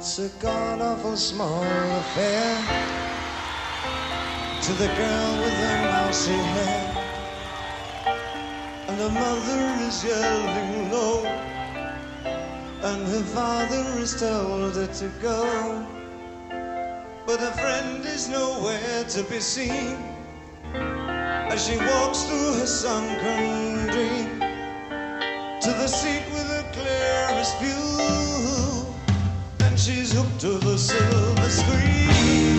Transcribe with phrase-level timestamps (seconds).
[0.00, 2.56] It's a god awful small affair
[4.62, 6.84] to the girl with the mousy hair.
[8.88, 11.26] And her mother is yelling low,
[12.82, 15.86] and her father has told her to go.
[17.26, 19.98] But her friend is nowhere to be seen
[21.52, 24.40] as she walks through her sunken dream
[25.60, 26.29] to the seat
[30.12, 32.49] hooked to the silver screen.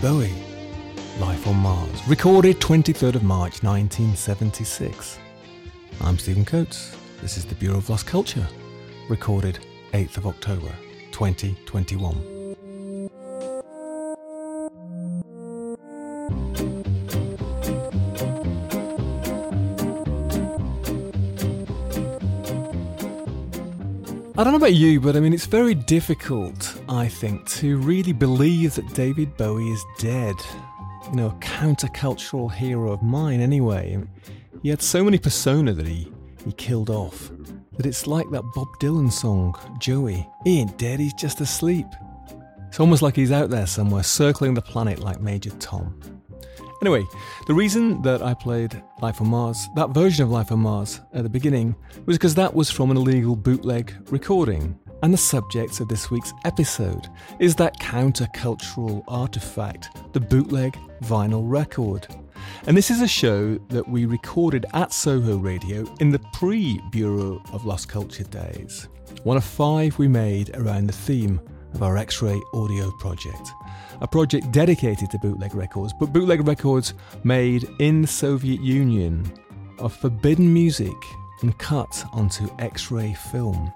[0.00, 0.32] Bowie,
[1.18, 5.18] Life on Mars, recorded 23rd of March 1976.
[6.00, 6.96] I'm Stephen Coates.
[7.20, 8.48] This is the Bureau of Lost Culture,
[9.10, 9.58] recorded
[9.92, 10.74] 8th of October
[11.12, 12.40] 2021.
[24.40, 28.14] I don't know about you, but I mean, it's very difficult, I think, to really
[28.14, 30.34] believe that David Bowie is dead.
[31.10, 34.02] You know, a countercultural hero of mine, anyway.
[34.62, 36.10] He had so many persona that he,
[36.42, 37.30] he killed off
[37.76, 40.26] that it's like that Bob Dylan song, Joey.
[40.44, 41.88] He ain't dead, he's just asleep.
[42.68, 46.00] It's almost like he's out there somewhere, circling the planet like Major Tom.
[46.82, 47.04] Anyway,
[47.46, 51.24] the reason that I played Life on Mars, that version of Life on Mars at
[51.24, 51.74] the beginning,
[52.06, 54.78] was because that was from an illegal bootleg recording.
[55.02, 57.08] And the subject of this week's episode
[57.38, 62.06] is that countercultural artifact, the bootleg vinyl record.
[62.66, 67.42] And this is a show that we recorded at Soho Radio in the pre Bureau
[67.52, 68.88] of Lost Culture days.
[69.22, 71.42] One of five we made around the theme
[71.74, 73.52] of our X ray audio project
[74.00, 76.94] a project dedicated to bootleg records, but bootleg records
[77.24, 79.30] made in the Soviet Union
[79.78, 80.96] of forbidden music
[81.42, 83.72] and cut onto X ray film.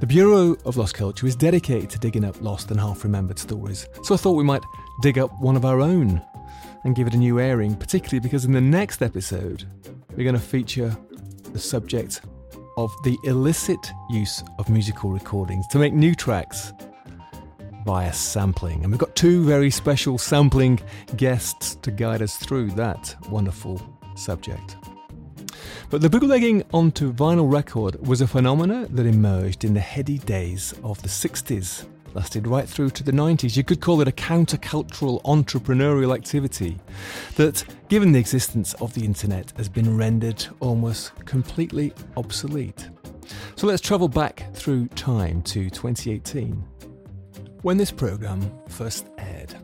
[0.00, 3.86] The Bureau of Lost Culture is dedicated to digging up lost and half remembered stories,
[4.02, 4.62] so I thought we might
[5.00, 6.20] dig up one of our own
[6.84, 9.64] and give it a new airing, particularly because in the next episode,
[10.10, 10.96] we're going to feature
[11.52, 12.22] the subject
[12.76, 16.72] of the illicit use of musical recordings to make new tracks
[17.84, 18.82] via sampling.
[18.82, 20.80] And we've got two very special sampling
[21.16, 23.80] guests to guide us through that wonderful
[24.14, 24.76] subject.
[25.90, 30.72] But the bootlegging onto vinyl record was a phenomenon that emerged in the heady days
[30.82, 33.56] of the 60s, lasted right through to the 90s.
[33.56, 36.78] You could call it a countercultural entrepreneurial activity
[37.36, 42.88] that, given the existence of the internet, has been rendered almost completely obsolete.
[43.56, 46.64] So let's travel back through time to 2018
[47.62, 49.54] when this program first aired.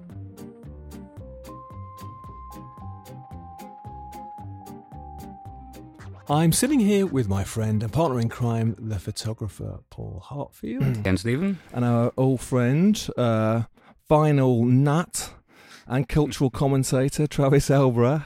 [6.31, 11.17] I'm sitting here with my friend and partner in crime, the photographer Paul Heartfield, Ken
[11.17, 11.59] Stephen.
[11.73, 13.63] and our old friend, uh,
[14.11, 15.33] vinyl nut
[15.87, 18.25] and cultural commentator Travis Elborough,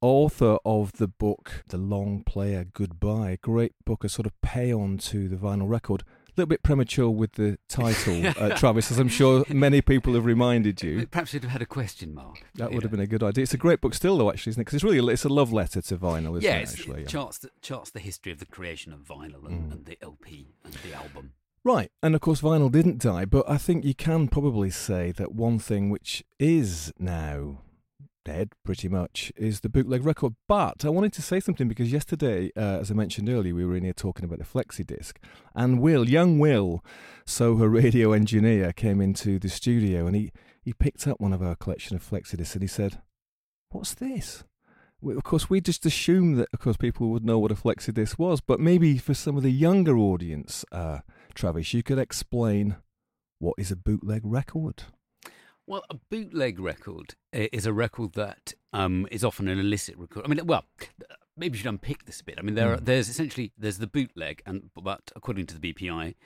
[0.00, 4.72] author of the book The Long Player Goodbye, a great book, a sort of pay
[4.72, 6.04] on to the vinyl record.
[6.30, 10.24] A little bit premature with the title, uh, Travis, as I'm sure many people have
[10.24, 11.06] reminded you.
[11.08, 12.44] Perhaps you'd have had a question mark.
[12.54, 13.42] That would have been a good idea.
[13.42, 14.64] It's a great book still, though, actually, isn't it?
[14.64, 16.70] Because it's really it's a love letter to vinyl, isn't yeah, it?
[16.70, 19.72] Actually, it charts the, charts the history of the creation of vinyl and, Mm.
[19.72, 21.32] and the LP and the album.
[21.64, 25.34] Right, and of course, vinyl didn't die, but I think you can probably say that
[25.34, 27.58] one thing which is now
[28.24, 30.34] dead, pretty much, is the bootleg record.
[30.48, 33.76] But I wanted to say something because yesterday, uh, as I mentioned earlier, we were
[33.76, 35.18] in here talking about the flexi disc,
[35.54, 36.84] and Will, young Will,
[37.26, 40.32] Soho radio engineer, came into the studio and he
[40.62, 43.00] he picked up one of our collection of flexi discs and he said,
[43.70, 44.44] "What's this?"
[45.02, 48.18] Of course, we just assumed that, of course, people would know what a flexi disc
[48.18, 50.98] was, but maybe for some of the younger audience, uh,
[51.34, 52.76] Travis, you could explain
[53.38, 54.84] what is a bootleg record?
[55.70, 60.24] Well, a bootleg record is a record that um, is often an illicit record.
[60.24, 60.64] I mean, well,
[61.36, 62.40] maybe we should unpick this a bit.
[62.40, 66.16] I mean, there are, there's essentially there's the bootleg, and but according to the BPI,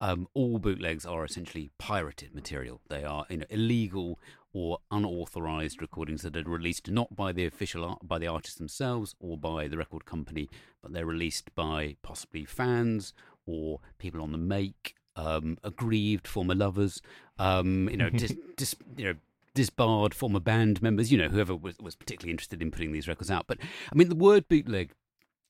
[0.00, 2.80] um, all bootlegs are essentially pirated material.
[2.88, 4.18] They are you know, illegal
[4.52, 9.14] or unauthorized recordings that are released not by the official art, by the artists themselves
[9.20, 10.50] or by the record company,
[10.82, 13.14] but they're released by possibly fans
[13.46, 17.02] or people on the make, um, aggrieved former lovers,
[17.38, 19.14] um, you know, dis, dis, you know,
[19.54, 23.30] disbarred former band members, you know, whoever was, was particularly interested in putting these records
[23.30, 23.46] out.
[23.46, 24.92] But I mean, the word bootleg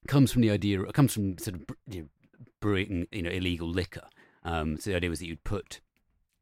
[0.08, 2.08] comes from the idea, it comes from sort of you know,
[2.60, 4.08] brewing, you know, illegal liquor.
[4.42, 5.80] Um, so the idea was that you'd put,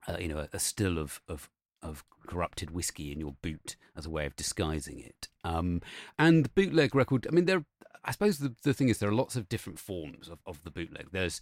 [0.07, 1.51] uh, you know, a, a still of, of
[1.83, 5.29] of corrupted whiskey in your boot as a way of disguising it.
[5.45, 5.81] Um,
[6.19, 7.65] and the bootleg record, I mean, there.
[8.05, 10.71] I suppose the, the thing is there are lots of different forms of, of the
[10.71, 11.09] bootleg.
[11.11, 11.41] There's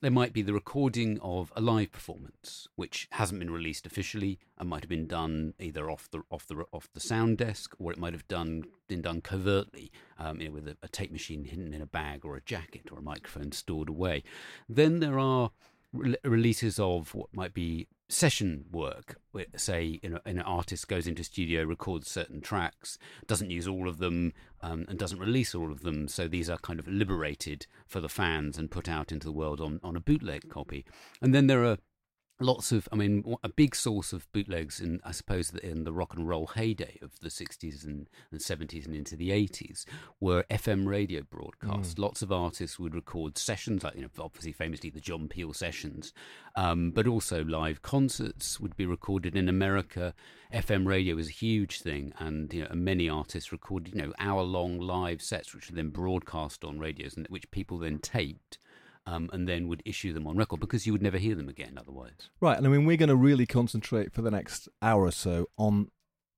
[0.00, 4.68] there might be the recording of a live performance which hasn't been released officially and
[4.68, 7.98] might have been done either off the off the off the sound desk or it
[7.98, 11.74] might have done been done covertly um, you know, with a, a tape machine hidden
[11.74, 14.22] in a bag or a jacket or a microphone stored away.
[14.68, 15.50] Then there are
[15.92, 19.16] re- releases of what might be session work
[19.56, 23.98] say you know, an artist goes into studio records certain tracks doesn't use all of
[23.98, 24.32] them
[24.62, 28.08] um, and doesn't release all of them so these are kind of liberated for the
[28.08, 30.84] fans and put out into the world on, on a bootleg copy.
[31.20, 31.78] And then there are
[32.40, 36.14] lots of i mean a big source of bootlegs in i suppose in the rock
[36.14, 39.84] and roll heyday of the 60s and, and 70s and into the 80s
[40.20, 41.98] were fm radio broadcasts Mm.
[41.98, 46.12] lots of artists would record sessions like you know obviously famously the john peel sessions
[46.56, 50.14] um, but also live concerts would be recorded in america
[50.54, 54.42] fm radio was a huge thing and you know many artists recorded you know hour
[54.42, 58.58] long live sets which were then broadcast on radios and which people then taped
[59.08, 61.74] um, and then would issue them on record because you would never hear them again
[61.82, 62.30] otherwise.
[62.40, 65.46] Right, and I mean, we're going to really concentrate for the next hour or so
[65.56, 65.88] on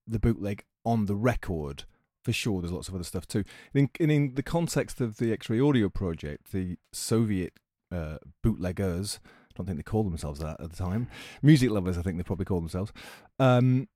[0.07, 1.85] the bootleg on the record.
[2.23, 3.45] For sure, there's lots of other stuff too.
[3.75, 7.55] In, in, in the context of the X-ray Audio project, the Soviet
[7.91, 11.09] uh, bootleggers, I don't think they called themselves that at the time,
[11.43, 12.93] music lovers, I think they probably called themselves.
[13.39, 13.89] Um,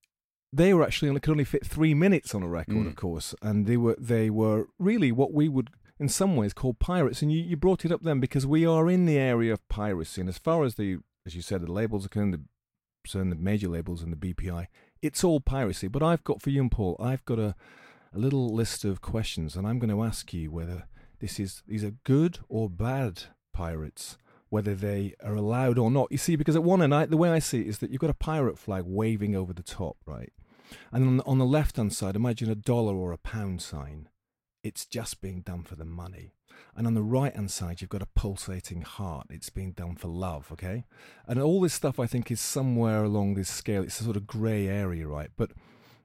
[0.53, 2.89] they were actually only, could only fit three minutes on a record, Mm.
[2.89, 5.69] of course, and they were they were really what we would,
[5.99, 7.23] in some ways, called pirates.
[7.23, 10.21] And you, you brought it up then because we are in the area of piracy,
[10.21, 14.03] and as far as the as you said, the labels are concerned, the, major labels
[14.03, 14.67] and the BPI,
[15.01, 15.89] it's all piracy.
[15.89, 17.55] But I've got for you and Paul, I've got a
[18.15, 20.85] a little list of questions, and I'm going to ask you whether
[21.21, 24.17] this is these are good or bad pirates,
[24.49, 26.13] whether they are allowed or not.
[26.13, 28.01] You see, because at one end, I, the way I see it is that you've
[28.01, 30.33] got a pirate flag waving over the top, right?
[30.93, 34.09] And on the, on the left hand side, imagine a dollar or a pound sign.
[34.65, 36.33] It's just being done for the money.
[36.75, 39.27] And on the right hand side, you've got a pulsating heart.
[39.31, 40.85] It's being done for love, okay?
[41.27, 43.83] And all this stuff, I think, is somewhere along this scale.
[43.83, 45.31] It's a sort of grey area, right?
[45.37, 45.51] But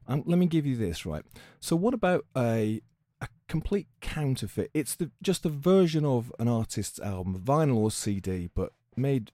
[0.07, 1.23] um, let me give you this, right?
[1.59, 2.81] So, what about a
[3.21, 4.71] a complete counterfeit?
[4.73, 9.31] It's the just a version of an artist's album, vinyl or CD, but made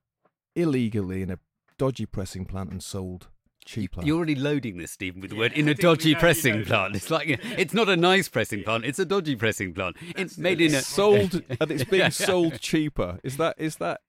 [0.56, 1.40] illegally in a
[1.78, 3.28] dodgy pressing plant and sold
[3.66, 4.02] cheaper.
[4.04, 6.18] You're already loading this, Stephen, with the word in I a think we dodgy know-
[6.18, 6.96] we pressing know plant.
[6.96, 9.98] It's like it's not a nice pressing plant; it's a dodgy pressing plant.
[10.16, 13.20] It's made in a sold and it's being sold cheaper.
[13.24, 14.02] Is that is that?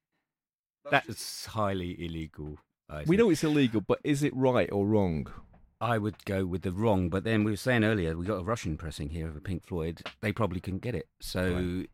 [0.90, 2.58] That's highly illegal.
[2.88, 5.26] I We know it's illegal, but is it right or wrong?
[5.80, 8.44] I would go with the wrong, but then we were saying earlier we got a
[8.44, 10.00] Russian pressing here of a Pink Floyd.
[10.20, 11.90] They probably couldn't get it, so Right.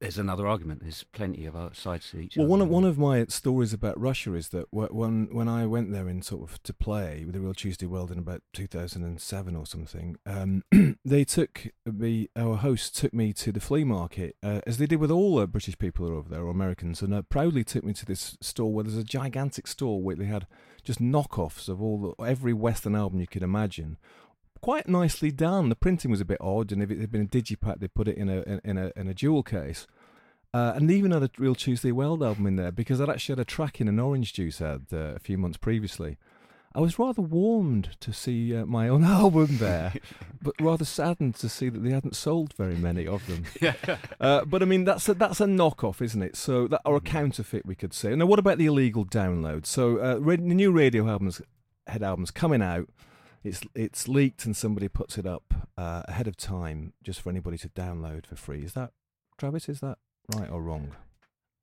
[0.00, 0.82] There's another argument.
[0.82, 2.36] There's plenty of sides to each.
[2.36, 5.90] Well, one of one of my stories about Russia is that when when I went
[5.92, 9.66] there in sort of to play with the Real Tuesday World in about 2007 or
[9.66, 10.64] something, um,
[11.04, 12.28] they took me.
[12.36, 15.46] Our host took me to the flea market, uh, as they did with all the
[15.46, 18.36] British people who are over there or Americans, and uh, proudly took me to this
[18.40, 20.46] store where there's a gigantic store where they had
[20.84, 23.96] just knockoffs of all the, every Western album you could imagine.
[24.60, 25.68] Quite nicely done.
[25.68, 28.08] The printing was a bit odd, and if it had been a digipack, they put
[28.08, 29.86] it in a in, a in a jewel case.
[30.54, 33.34] Uh, and they even had a Real Tuesday World album in there because I'd actually
[33.34, 36.16] had a track in an Orange Juice ad uh, a few months previously.
[36.74, 39.94] I was rather warmed to see uh, my own album there,
[40.42, 43.44] but rather saddened to see that they hadn't sold very many of them.
[44.20, 46.36] uh, but I mean, that's a that's a knockoff, isn't it?
[46.36, 48.14] So that or a counterfeit, we could say.
[48.14, 49.64] Now, what about the illegal download?
[49.64, 51.40] So uh, the new radio albums,
[51.86, 52.88] head albums coming out.
[53.46, 57.56] It's it's leaked and somebody puts it up uh, ahead of time just for anybody
[57.58, 58.64] to download for free.
[58.64, 58.90] Is that
[59.38, 59.68] Travis?
[59.68, 59.98] Is that
[60.34, 60.96] right or wrong?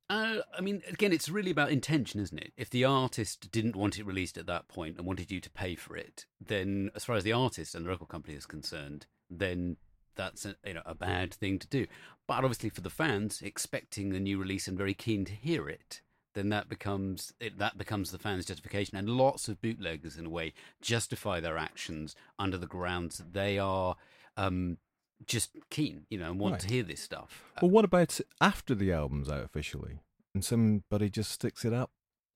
[0.09, 2.53] Uh, I mean, again, it's really about intention, isn't it?
[2.55, 5.75] If the artist didn't want it released at that point and wanted you to pay
[5.75, 9.75] for it, then as far as the artist and the record company is concerned, then
[10.15, 11.85] that's a, you know a bad thing to do.
[12.27, 15.99] But obviously, for the fans expecting the new release and very keen to hear it,
[16.33, 20.29] then that becomes it, that becomes the fans' justification, and lots of bootleggers, in a
[20.29, 23.95] way, justify their actions under the grounds that they are
[24.37, 24.77] um,
[25.25, 26.61] just keen, you know, and want Right.
[26.61, 27.43] to hear this stuff.
[27.61, 29.99] Well, what about after the album's out officially,
[30.33, 31.91] and somebody just sticks it up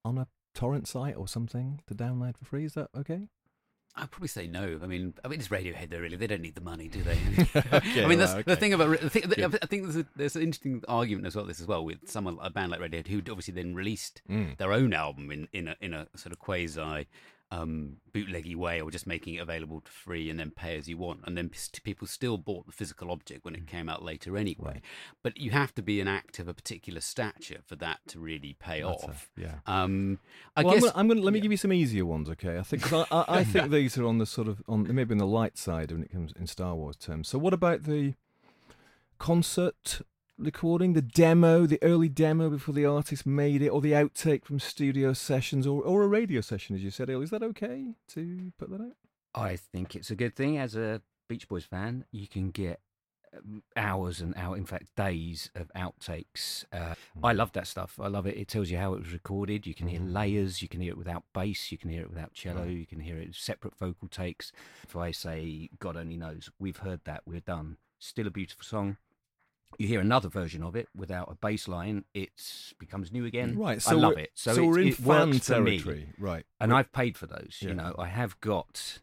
[0.06, 2.66] on a torrent site or something to download for free?
[2.66, 3.30] Is that okay?
[3.98, 4.80] I'd probably say no.
[4.82, 5.90] I mean, I mean, it's Radiohead.
[5.90, 7.18] Though, really, they don't need the money, do they?
[7.78, 9.00] Okay, I mean, that's well, the thing about.
[9.02, 9.60] The thing, Good.
[9.62, 11.46] I think there's, a, there's an interesting argument as well.
[11.46, 14.58] This as well with someone a band like Radiohead, who obviously then released Mm.
[14.58, 17.08] their own album in in a in a sort of quasi
[17.52, 20.98] um, bootleggy way, or just making it available for free and then pay as you
[20.98, 21.22] want.
[21.26, 21.52] And then
[21.84, 24.56] people still bought the physical object when it came out later anyway.
[24.58, 24.66] Mm.
[24.66, 24.82] Right.
[25.24, 28.56] But you have to be an act of a particular stature for that to really
[28.60, 29.30] pay That's a- off.
[29.38, 29.56] yeah.
[29.66, 30.20] Um,
[30.56, 31.44] I well, guess I'm gonna, I'm gonna let me yeah.
[31.44, 32.58] give you some easier ones, okay?
[32.58, 35.20] I think I, I, I think these are on the sort of on maybe on
[35.20, 37.28] the light side when it comes in Star Wars terms.
[37.30, 38.16] So, what about the
[39.20, 40.02] concert
[40.38, 44.60] recording, the demo, the early demo before the artist made it, or the outtake from
[44.60, 47.24] studio sessions, or or a radio session, as you said earlier?
[47.24, 48.96] Is that okay to put that out?
[49.36, 50.58] I think it's a good thing.
[50.58, 52.80] As a Beach Boys fan, you can get
[53.36, 56.64] um, hours and hours, in fact, days of outtakes.
[56.72, 58.00] Uh, I love that stuff.
[58.02, 58.38] I love it.
[58.38, 59.68] It tells you how it was recorded.
[59.68, 60.14] You can hear Mhm.
[60.14, 60.62] layers.
[60.62, 61.72] You can hear it without bass.
[61.72, 62.62] You can hear it without cello.
[62.64, 62.72] Right.
[62.72, 64.52] You can hear it separate vocal takes.
[64.84, 67.24] If I say God only knows, we've heard that.
[67.28, 67.78] We're done.
[68.00, 68.98] Still a beautiful song.
[69.78, 72.06] You hear another version of it without a bass line.
[72.14, 72.30] It
[72.80, 73.58] becomes new again.
[73.58, 73.86] Right.
[73.88, 74.32] I love it.
[74.34, 76.46] So, so we're in it fan works for me territory, right?
[76.60, 77.58] and I've paid for those.
[77.62, 77.70] Yeah.
[77.70, 79.00] You know, I have got.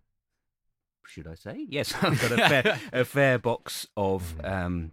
[1.06, 1.94] Should I say yes?
[2.02, 4.50] I've got a fair, a fair box of Mm.
[4.52, 4.90] um,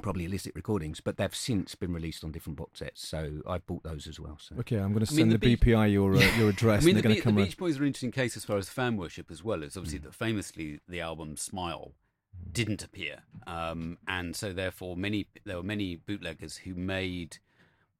[0.00, 3.82] probably illicit recordings, but they've since been released on different box sets, so I bought
[3.82, 4.38] those as well.
[4.40, 6.50] So Okay, I'm going to I mean, send the the, Beach- BPI your uh, your
[6.50, 7.34] address, I mean, and the, they're going Be- to come.
[7.34, 9.62] the and- Beach Boys are an interesting case as far as fan worship as well.
[9.64, 9.78] It's Mm.
[9.78, 11.92] obviously that famously the album Smile
[12.50, 17.38] didn't appear, um, and so therefore many there were many bootleggers who made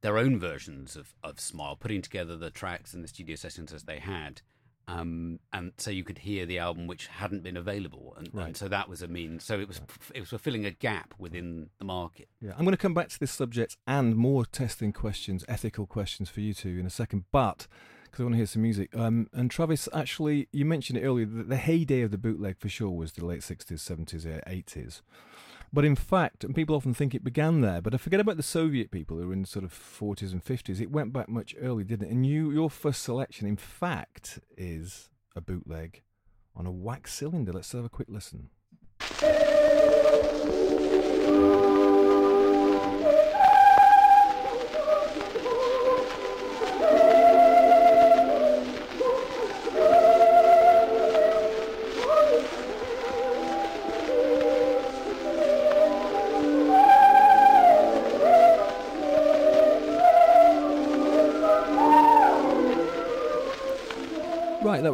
[0.00, 3.84] their own versions of, of Smile, putting together the tracks and the studio sessions as
[3.84, 4.42] they had.
[4.86, 8.68] Um, and so you could hear the album which hadn't been available, and, and so
[8.68, 9.38] that was a mean.
[9.38, 9.82] So it was
[10.14, 12.28] it was fulfilling a gap within the market.
[12.40, 16.30] Yeah, I'm going to come back to this subject and more testing questions, ethical questions
[16.30, 17.66] for you two in a second, but
[18.10, 18.96] because I want to hear some music.
[18.96, 22.68] Um, and Travis, actually, you mentioned it earlier that the heyday of the bootleg for
[22.68, 25.02] sure was the late 60s, 70s, uh, 80s.
[25.72, 28.42] But in fact, and people often think it began there, but I forget about the
[28.42, 30.80] Soviet people who were in sort of 40s and 50s.
[30.80, 32.12] It went back much earlier, didn't it?
[32.12, 36.02] And you, your first selection, in fact, is a bootleg
[36.56, 37.52] on a wax cylinder.
[37.52, 38.48] Let's have a quick listen.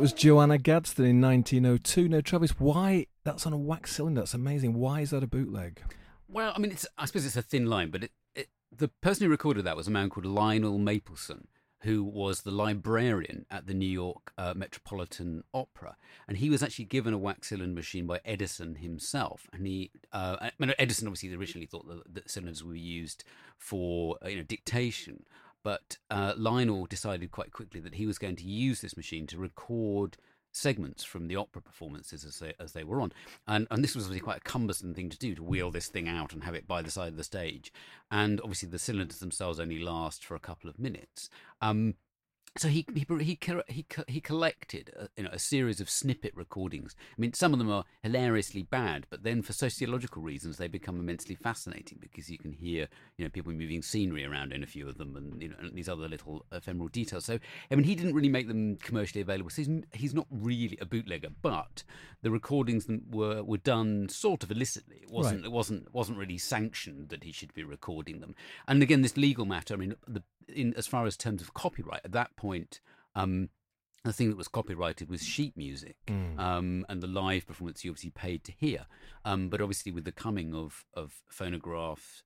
[0.04, 2.10] Was Johanna Gadski in 1902.
[2.10, 4.20] Now, Travis, why that's on a wax cylinder?
[4.20, 4.74] That's amazing.
[4.74, 5.80] Why is that a bootleg?
[6.28, 9.24] Well, I mean, it's I suppose it's a thin line, but it, it, the person
[9.24, 11.46] who recorded that was a man called Lionel Mapleson,
[11.84, 15.96] who was the librarian at the New York uh, Metropolitan Opera,
[16.28, 19.48] and he was actually given a wax cylinder machine by Edison himself.
[19.54, 23.24] And he, uh, I mean, Edison obviously originally thought that, that cylinders were used
[23.56, 25.24] for you know dictation,
[25.64, 29.38] but uh, Lionel decided quite quickly that he was going to use this machine to
[29.38, 30.16] record
[30.52, 33.12] segments from the opera performances as they, as they were on.
[33.48, 36.08] And, and this was obviously quite a cumbersome thing to do, to wheel this thing
[36.08, 37.72] out and have it by the side of the stage.
[38.10, 41.28] And obviously the cylinders themselves only last for a couple of minutes.
[41.60, 41.94] Um,
[42.56, 46.94] so he he he he, he collected a, you know a series of snippet recordings.
[47.16, 50.98] I mean, some of them are hilariously bad, but then for sociological reasons they become
[51.00, 54.88] immensely fascinating because you can hear you know people moving scenery around in a few
[54.88, 57.24] of them, and you know and these other little ephemeral details.
[57.24, 57.38] So
[57.70, 59.50] I mean, he didn't really make them commercially available.
[59.50, 61.82] So he's, he's not really a bootlegger, but
[62.22, 64.98] the recordings were were done sort of illicitly.
[65.02, 65.46] It wasn't Right.
[65.46, 68.34] it wasn't wasn't really sanctioned that he should be recording them.
[68.68, 69.74] And again, this legal matter.
[69.74, 72.43] I mean, the, in as far as terms of copyright, at that point,
[73.14, 73.48] um,
[74.04, 76.38] the thing that was copyrighted was sheet music, Mm.
[76.38, 78.86] um, and the live performance you obviously paid to hear.
[79.24, 82.22] Um, but obviously, with the coming of of phonographs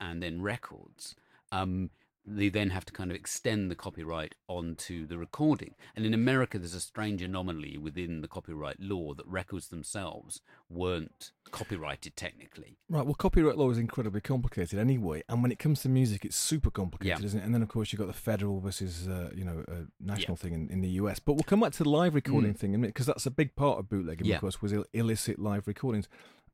[0.00, 1.14] and then records.
[1.52, 1.90] Um,
[2.24, 5.74] they then have to kind of extend the copyright onto the recording.
[5.96, 11.32] And in America, there's a strange anomaly within the copyright law that records themselves weren't
[11.50, 12.78] copyrighted technically.
[12.88, 13.04] Right.
[13.04, 16.70] Well, copyright law is incredibly complicated anyway, and when it comes to music, it's super
[16.70, 17.26] complicated, Yeah.
[17.26, 17.44] isn't it?
[17.44, 20.52] And then of course you've got the federal versus uh, you know uh, national thing
[20.52, 21.18] in, in the US.
[21.18, 22.58] But we'll come back to the live recording Mm.
[22.58, 24.26] thing in a minute because that's a big part of bootlegging.
[24.26, 24.36] Yeah.
[24.36, 26.08] Of course, was Ill- illicit live recordings.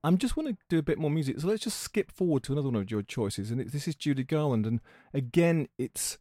[0.05, 2.53] I'm just want to do a bit more music, so let's just skip forward to
[2.53, 4.81] another one of your choices, and it, this is Judy Garland, and
[5.13, 6.19] again, it's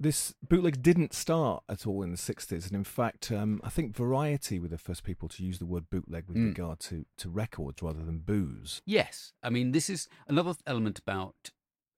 [0.00, 2.66] this bootleg didn't start at all in the 60s.
[2.68, 5.90] And in fact, um, I think Variety were the first people to use the word
[5.90, 6.48] bootleg with Mm.
[6.50, 8.80] regard to, to records rather than booze.
[8.86, 11.50] Yes, I mean this is another element about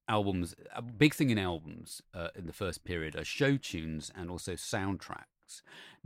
[0.09, 0.55] albums.
[0.75, 4.53] A big thing in albums uh, in the first period are show tunes and also
[4.55, 5.25] soundtracks.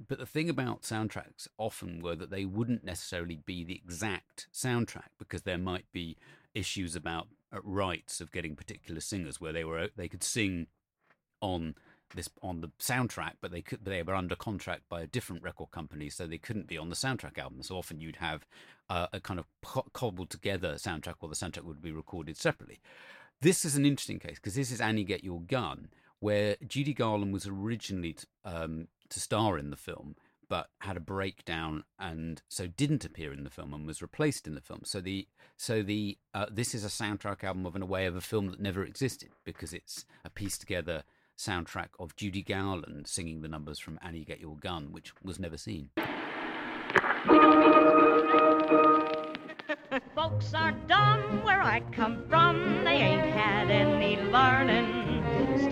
[0.08, 5.10] But the thing about soundtracks often were that they wouldn't necessarily be the exact soundtrack
[5.18, 6.16] because there might be
[6.54, 10.66] issues about uh, rights of getting particular singers where they were they could sing
[11.40, 11.74] on
[12.14, 15.70] this on the soundtrack, but they could they were under contract by a different record
[15.70, 17.62] company, so they couldn't be on the soundtrack album.
[17.62, 18.46] So often you'd have
[18.88, 22.80] uh, a kind of co- cobbled together soundtrack, or the soundtrack would be recorded separately.
[23.40, 25.88] This is an interesting case because this is Annie Get Your Gun,
[26.20, 30.16] where Judy Garland was originally t- um, to star in the film,
[30.48, 34.54] but had a breakdown and so didn't appear in the film and was replaced in
[34.54, 34.80] the film.
[34.84, 38.16] So the so the uh, this is a soundtrack album of in a way of
[38.16, 41.04] a film that never existed because it's a pieced together
[41.36, 45.56] soundtrack of Judy Garland singing the numbers from Annie Get Your Gun, which was never
[45.56, 45.90] seen.
[50.14, 52.84] Folks are dumb where I come from.
[52.84, 55.03] They ain't had any learning.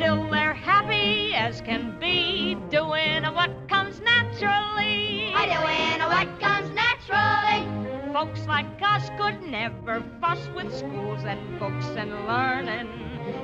[0.03, 5.33] Still, they're happy as can be, doing what comes naturally.
[5.33, 8.13] I doing what comes naturally.
[8.13, 12.89] Folks like us could never fuss with schools and books and learning.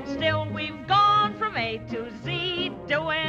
[0.04, 3.27] Still, we've gone from A to Z, doing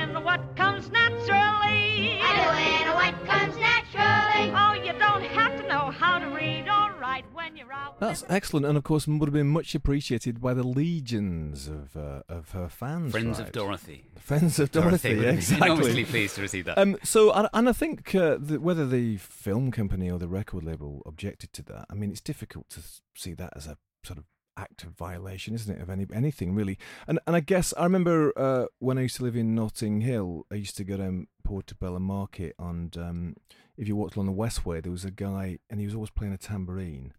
[8.00, 12.22] That's excellent, and of course would have been much appreciated by the legions of uh,
[12.30, 13.12] of her fans.
[13.12, 13.52] Friends of?
[13.52, 14.06] Dorothy.
[14.18, 16.78] Friends of Dorothy, would be enormously pleased to receive that.
[16.78, 21.02] Um, so, and, and I think uh, whether the film company or the record label
[21.06, 22.82] objected to that, I mean, it's difficult to
[23.16, 26.78] see that as a sort of act of violation, isn't it, of any anything really?
[27.08, 30.46] And and I guess I remember uh, when I used to live in Notting Hill,
[30.52, 33.36] I used to go down Portobello Market, and um,
[33.78, 36.34] if you walked along the Westway, there was a guy, and he was always playing
[36.34, 37.14] a tambourine,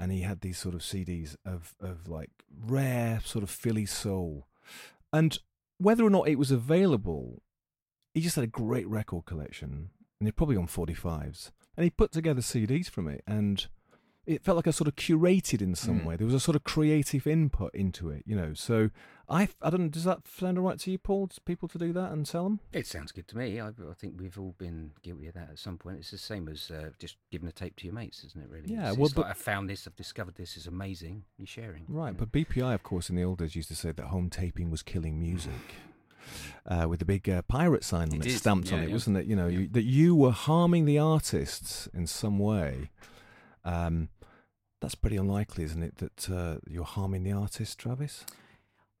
[0.00, 4.48] and he had these sort of CDs of of like rare sort of Philly soul,
[5.12, 5.38] and
[5.78, 7.42] whether or not it was available,
[8.14, 11.52] he just had a great record collection, and they're probably on 45s.
[11.76, 13.66] And he put together CDs from it, and
[14.26, 16.04] it felt like a sort of curated in some Mm.
[16.04, 16.16] way.
[16.16, 18.52] There was a sort of creative input into it, you know.
[18.54, 18.90] So
[19.30, 21.26] I, I don't know, does that sound all right to you, Paul?
[21.26, 22.58] Does people to do that and sell them?
[22.72, 23.60] It sounds good to me.
[23.60, 25.98] I, I think we've all been guilty of that at some point.
[25.98, 28.50] It's the same as uh, just giving a tape to your mates, isn't it?
[28.50, 28.72] Really?
[28.72, 29.86] Yeah, It's, well, it's but- like I found this.
[29.86, 31.22] I've discovered this is amazing.
[31.38, 31.84] You're sharing.
[31.88, 32.26] Right, you know.
[32.26, 34.82] but BPI, of course, in the old days used to say that home taping was
[34.82, 35.52] killing music.
[36.66, 38.92] Uh, with the big uh, pirate sign on It it, stamped on it, yeah.
[38.92, 39.26] wasn't it?
[39.26, 42.90] You know, you, that you were harming the artists in some way.
[43.64, 44.10] Um,
[44.80, 45.96] that's pretty unlikely, isn't it?
[45.96, 48.24] That uh, you're harming the artist, Travis.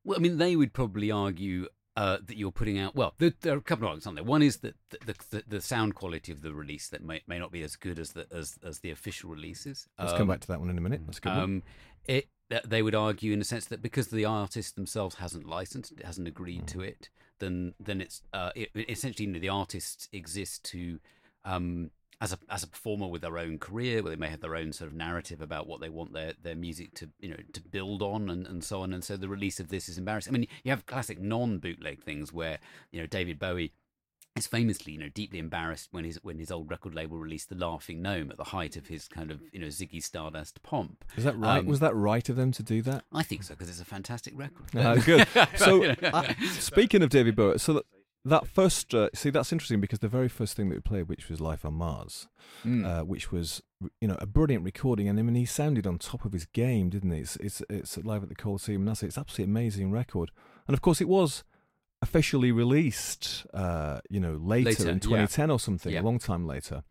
[0.04, 2.94] Well, I mean, they would probably argue uh, that you're putting out.
[2.94, 4.24] Well, there, there are a couple of arguments on there.
[4.24, 7.50] One is that the, the, the, sound quality of the release that may, may not
[7.52, 9.88] be as good as the as, as the official releases.
[9.98, 11.02] Let's Um, come back to that one in a minute.
[11.04, 11.32] That's a good.
[11.32, 11.62] Um,
[12.06, 12.28] it
[12.64, 16.26] they would argue in a sense that because the artist themselves hasn't licensed, it hasn't
[16.26, 17.08] agreed to it,
[17.38, 20.98] then then it's uh, it- essentially you know, the artists exist to
[21.44, 24.56] um, as a as a performer with their own career, where they may have their
[24.56, 27.60] own sort of narrative about what they want their, their music to you know to
[27.60, 28.92] build on and, and so on.
[28.92, 30.34] And so the release of this is embarrassing.
[30.34, 32.58] I mean, you have classic non bootleg things where
[32.92, 33.72] you know David Bowie
[34.36, 37.54] is famously, you know, deeply embarrassed when his when his old record label released the
[37.56, 41.04] Laughing Gnome at the height of his kind of you know Ziggy Stardust pomp.
[41.16, 41.58] Is that right?
[41.58, 43.04] um, Was that right of them to do that?
[43.12, 44.66] I think so because it's a fantastic record.
[44.76, 45.26] Ah, good.
[45.56, 47.84] So, uh, speaking of David Bowie, so that,
[48.24, 51.28] that first, uh, see, that's interesting because the very first thing that we played, which
[51.28, 52.28] was Life on Mars,
[52.64, 52.84] Mm.
[52.84, 53.62] uh, which was,
[54.00, 56.90] you know, a brilliant recording, and I mean, he sounded on top of his game,
[56.90, 57.20] didn't he?
[57.20, 59.06] It's it's, it's live at the Coliseum, and that's it.
[59.06, 60.30] It's absolutely amazing record,
[60.68, 61.44] and of course, it was
[62.02, 65.00] officially released, uh, you know, later, Later, in yeah.
[65.26, 66.00] 2010 or something, Yeah.
[66.00, 66.82] a long time later.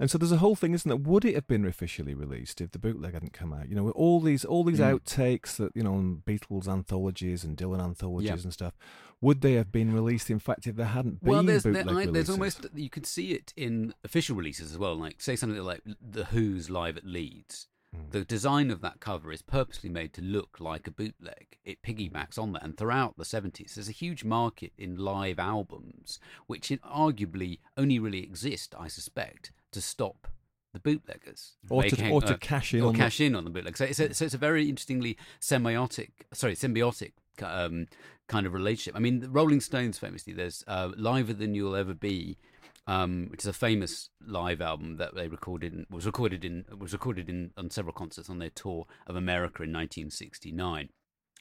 [0.00, 0.96] And so there's a whole thing, isn't there?
[0.96, 3.68] Would it have been officially released if the bootleg hadn't come out?
[3.68, 4.98] You know, with all these all these Mm.
[4.98, 8.42] outtakes that you know, on Beatles anthologies and Dylan anthologies Yeah.
[8.42, 8.76] and stuff.
[9.26, 10.30] Would they have been released?
[10.30, 13.32] In fact, if there hadn't been well, there's there, I, there's almost you could see
[13.32, 14.94] it in official releases as well.
[14.94, 17.66] Like say something like the Who's live at Leeds.
[17.92, 18.12] Mm.
[18.12, 21.58] The design of that cover is purposely made to look like a bootleg.
[21.64, 26.20] It piggybacks on that, and throughout the 70s, there's a huge market in live albums,
[26.46, 30.28] which in- arguably only really exist, I suspect, to stop
[30.72, 33.34] the bootleggers or to making- or to uh, cash in or on the- cash in
[33.34, 33.76] on the bootleg.
[33.76, 37.12] So it's a, so it's a very interestingly semiotic, sorry, symbiotic
[37.42, 37.86] um,
[38.28, 38.96] kind of relationship.
[38.96, 42.38] I mean, the Rolling Stones famously, there's uh, "Liver Than You'll Ever Be,"
[42.86, 46.92] um, which is a famous live album that they recorded in, was recorded in was
[46.92, 50.88] recorded in on several concerts on their tour of America in 1969,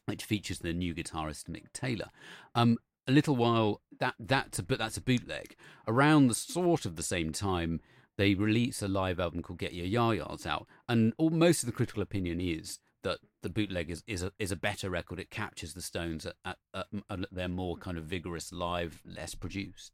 [0.06, 2.10] which features the new guitarist Mick Taylor.
[2.56, 2.78] Um,
[3.08, 5.56] a little while that that's a but that's a bootleg.
[5.88, 7.80] Around the sort of the same time,
[8.18, 11.74] they release a live album called Get Your Ya-Ya's out, and all, most of the
[11.74, 12.80] critical opinion is
[13.46, 15.20] the bootleg is, is a is a better record.
[15.20, 19.94] It captures the Stones at, at, at, their more kind of vigorous live, less produced.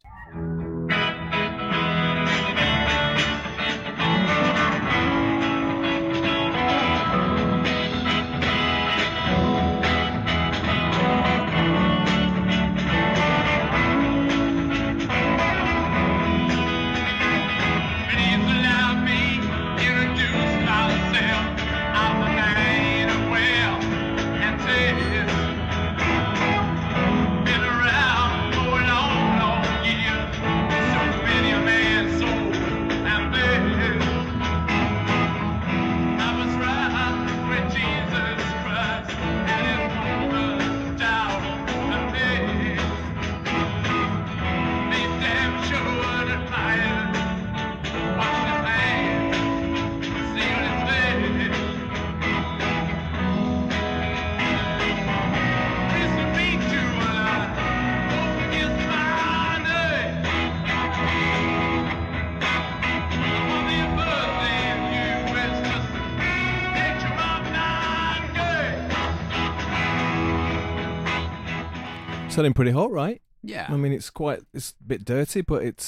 [72.32, 73.22] Sounding pretty hot, right?
[73.44, 73.67] Yeah.
[73.70, 75.82] I mean, it's quite, it's a bit dirty, but it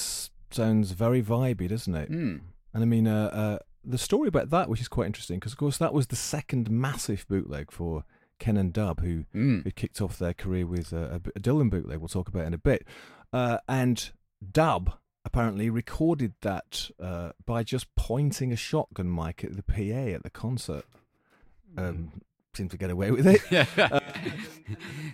[0.50, 2.10] sounds very vibey, doesn't it?
[2.10, 2.40] Mm.
[2.72, 5.58] And I mean, uh, uh, the story about that, which is quite interesting, because of
[5.58, 8.04] course that was the second massive bootleg for
[8.38, 9.62] Ken and Dub, who Mm.
[9.64, 11.98] who kicked off their career with a, a Dylan bootleg.
[11.98, 12.86] We'll talk about in a bit.
[13.32, 14.10] Uh, and
[14.52, 20.22] Dub apparently recorded that uh, by just pointing a shotgun mic at the PA at
[20.24, 20.84] the concert.
[21.78, 22.20] Um,
[22.56, 23.40] seemed to get away with it.
[23.50, 24.00] Yeah.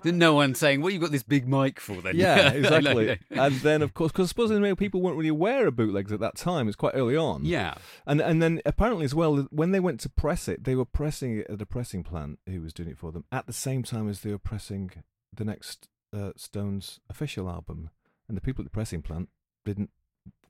[0.05, 3.18] no one saying, "What you got this big mic for?" Then, Yeah, exactly.
[3.31, 6.37] and then, of course, because I suppose people weren't really aware of bootlegs at that
[6.37, 6.68] time.
[6.68, 7.44] It's quite early on.
[7.44, 7.74] yeah,
[8.07, 11.38] And and then apparently as well, when they went to press it, they were pressing
[11.38, 14.09] it at a pressing plant who was doing it for them at the same time
[14.09, 14.90] as they were pressing
[15.33, 17.90] the next uh, Stones official album.
[18.29, 19.29] And the people at the pressing plant
[19.64, 19.90] didn't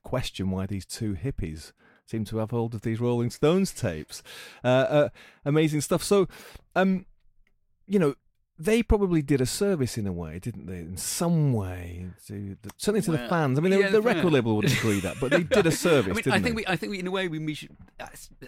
[0.03, 1.71] question why these two hippies
[2.11, 4.21] seemed to have hold of these Rolling Stones tapes.
[4.63, 5.09] Uh, uh,
[5.45, 6.03] amazing stuff.
[6.03, 6.27] So,
[6.75, 7.05] um,
[7.87, 8.15] you know.
[8.59, 10.81] They probably did a service in a way, didn't they?
[10.81, 13.57] In some way, to the, certainly to the fans.
[13.57, 16.11] I mean, the- yeah, the record label would agree that, but they did a service,
[16.11, 16.31] I mean, didn't they?
[16.31, 16.43] I they?
[16.43, 17.75] think we, I think we, in a way, we, we should.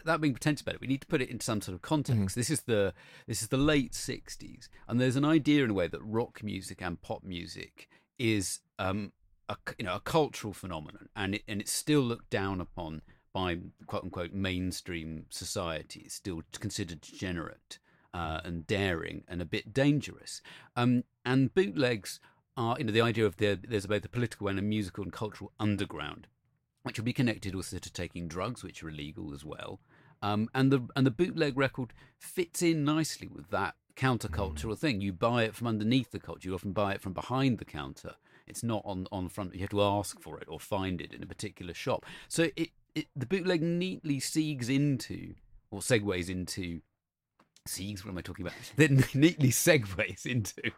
[0.06, 2.36] That being pretentious about it, we need to put it into some sort of context.
[2.36, 2.94] This is the
[3.26, 6.80] this is the late '60s, and there's an idea in a way that rock music
[6.80, 9.14] and pop music is um,
[9.50, 13.02] a you know a cultural phenomenon, and it, and it's still looked down upon
[13.34, 16.08] by quote unquote mainstream society.
[16.10, 17.80] Still considered degenerate
[18.14, 20.42] uh, and daring and a bit dangerous.
[20.76, 22.20] Um, and bootlegs
[22.56, 25.12] are you know the idea of there, there's both a political and a musical and
[25.12, 26.28] cultural underground
[26.84, 29.80] which will be connected also to taking drugs, which are illegal as well.
[30.22, 35.02] Um, and the and the bootleg record fits in nicely with that countercultural thing.
[35.02, 36.50] You buy it from underneath the culture.
[36.50, 38.16] You often buy it from behind the counter.
[38.48, 39.54] It's not on on front.
[39.54, 42.06] You have to ask for it or find it in a particular shop.
[42.28, 45.36] So it, it the bootleg neatly segues into
[45.72, 46.82] or segues into
[47.68, 48.58] Siegs, what am I talking about?
[48.76, 50.72] That neatly segues into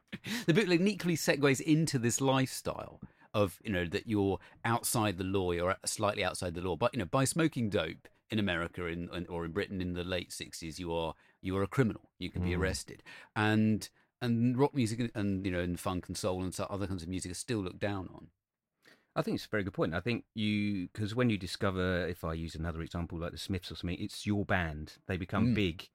[0.46, 3.00] the bootleg neatly segues into this lifestyle
[3.34, 6.76] of you know that you're outside the law, you're slightly outside the law.
[6.76, 10.32] But you know, by smoking dope in America in, or in Britain in the late
[10.32, 12.10] sixties, you are you are a criminal.
[12.20, 12.60] You can be mm.
[12.60, 13.04] arrested,
[13.36, 13.88] and
[14.22, 17.32] and rock music and you know and funk and soul and other kinds of music
[17.32, 18.28] are still looked down on.
[19.16, 19.94] I think it's a very good point.
[19.94, 23.72] I think you because when you discover, if I use another example like the Smiths
[23.72, 24.94] or something, it's your band.
[25.08, 25.56] They become Mm.
[25.56, 25.90] big.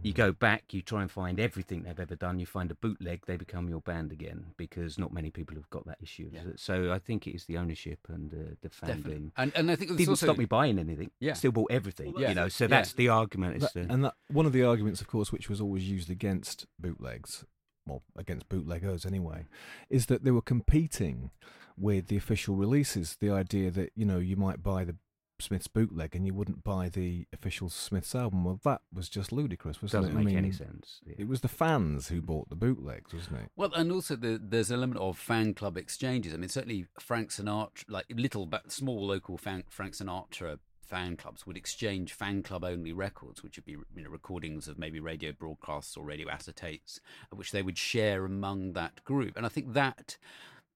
[0.00, 2.38] You go back, you try and find everything they've ever done.
[2.38, 5.86] You find a bootleg, they become your band again because not many people have got
[5.86, 6.30] that issue.
[6.32, 6.42] Yeah.
[6.54, 9.32] So I think it is the ownership and uh, the fandom.
[9.36, 11.10] and and I think it's Didn't also stop me buying anything.
[11.18, 11.32] Yeah.
[11.32, 12.14] Still bought everything.
[12.16, 12.28] Yeah.
[12.28, 12.68] You know, so Yeah.
[12.68, 13.58] that's the argument.
[13.60, 16.66] That- the, and that one of the arguments, of course, which was always used against
[16.78, 17.44] bootlegs,
[17.84, 19.46] well, against bootleggers anyway,
[19.90, 21.32] is that they were competing
[21.80, 23.16] with the official releases.
[23.20, 24.96] The idea that you know you might buy the
[25.40, 28.44] Smiths bootleg and you wouldn't buy the official Smiths album.
[28.44, 30.20] Well, that was just ludicrous, wasn't doesn't it?
[30.20, 31.00] I make any mean, sense.
[31.06, 31.14] Yeah.
[31.18, 33.50] It was the fans who bought the bootlegs, wasn't it?
[33.56, 36.34] Well, and also the, there's an element of fan club exchanges.
[36.34, 41.46] I mean, certainly Frank Sinatra, like little, but small local fan, Frank Sinatra fan clubs
[41.46, 45.32] would exchange fan club only records, which would be you know, recordings of maybe radio
[45.32, 46.98] broadcasts or radio acetates,
[47.30, 49.36] which they would share among that group.
[49.36, 50.16] And I think that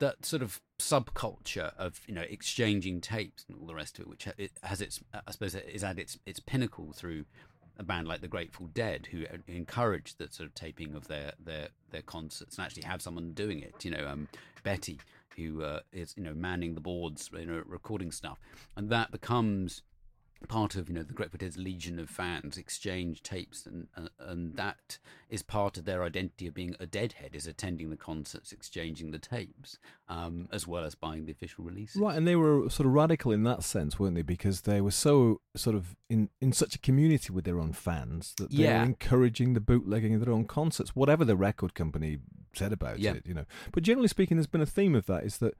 [0.02, 4.08] that sort of subculture of you know exchanging tapes and all the rest of it,
[4.08, 4.26] which
[4.64, 7.24] has its, I suppose, is at its its pinnacle through
[7.78, 11.68] a band like the Grateful Dead, who encouraged the sort of taping of their their
[11.90, 13.84] their concerts and actually have someone doing it.
[13.84, 14.28] You know, um,
[14.64, 14.98] Betty,
[15.36, 18.40] who uh, is you know manning the boards, you know, recording stuff,
[18.76, 19.82] and that becomes
[20.48, 24.56] part of you know the Grateful Dead's legion of fans exchange tapes and, and and
[24.56, 29.10] that is part of their identity of being a deadhead is attending the concerts exchanging
[29.10, 29.78] the tapes
[30.08, 33.32] um, as well as buying the official releases Right, and they were sort of radical
[33.32, 34.22] in that sense, weren't they?
[34.22, 38.34] Because they were so sort of in, in such a community with their own fans
[38.38, 38.78] that they Yeah.
[38.80, 42.18] were encouraging the bootlegging of their own concerts, whatever the record company
[42.54, 43.12] said about Yeah.
[43.14, 43.46] it, you know.
[43.72, 45.54] But generally speaking, there's been a theme of that is that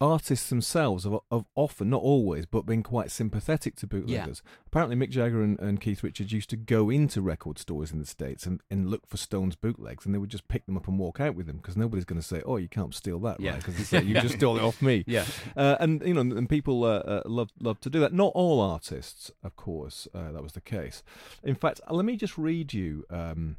[0.00, 4.42] artists themselves have, have often, not always, but been quite sympathetic to bootleggers.
[4.66, 8.06] Apparently, Mick Jagger and, and Keith Richards used to go into record stores in the
[8.06, 10.98] States and, and look for Stones bootlegs, and they would just pick them up and
[10.98, 13.52] walk out with them because nobody's going to say, oh, you can't steal that, Yeah.
[13.52, 13.64] right?
[13.64, 15.04] Because you just stole it off me.
[15.06, 15.24] yeah
[15.56, 18.12] Uh, and you know, and people uh, uh, love love to do that.
[18.12, 21.02] Not all artists, of course, uh, that was the case.
[21.42, 23.56] In fact, let me just read you um,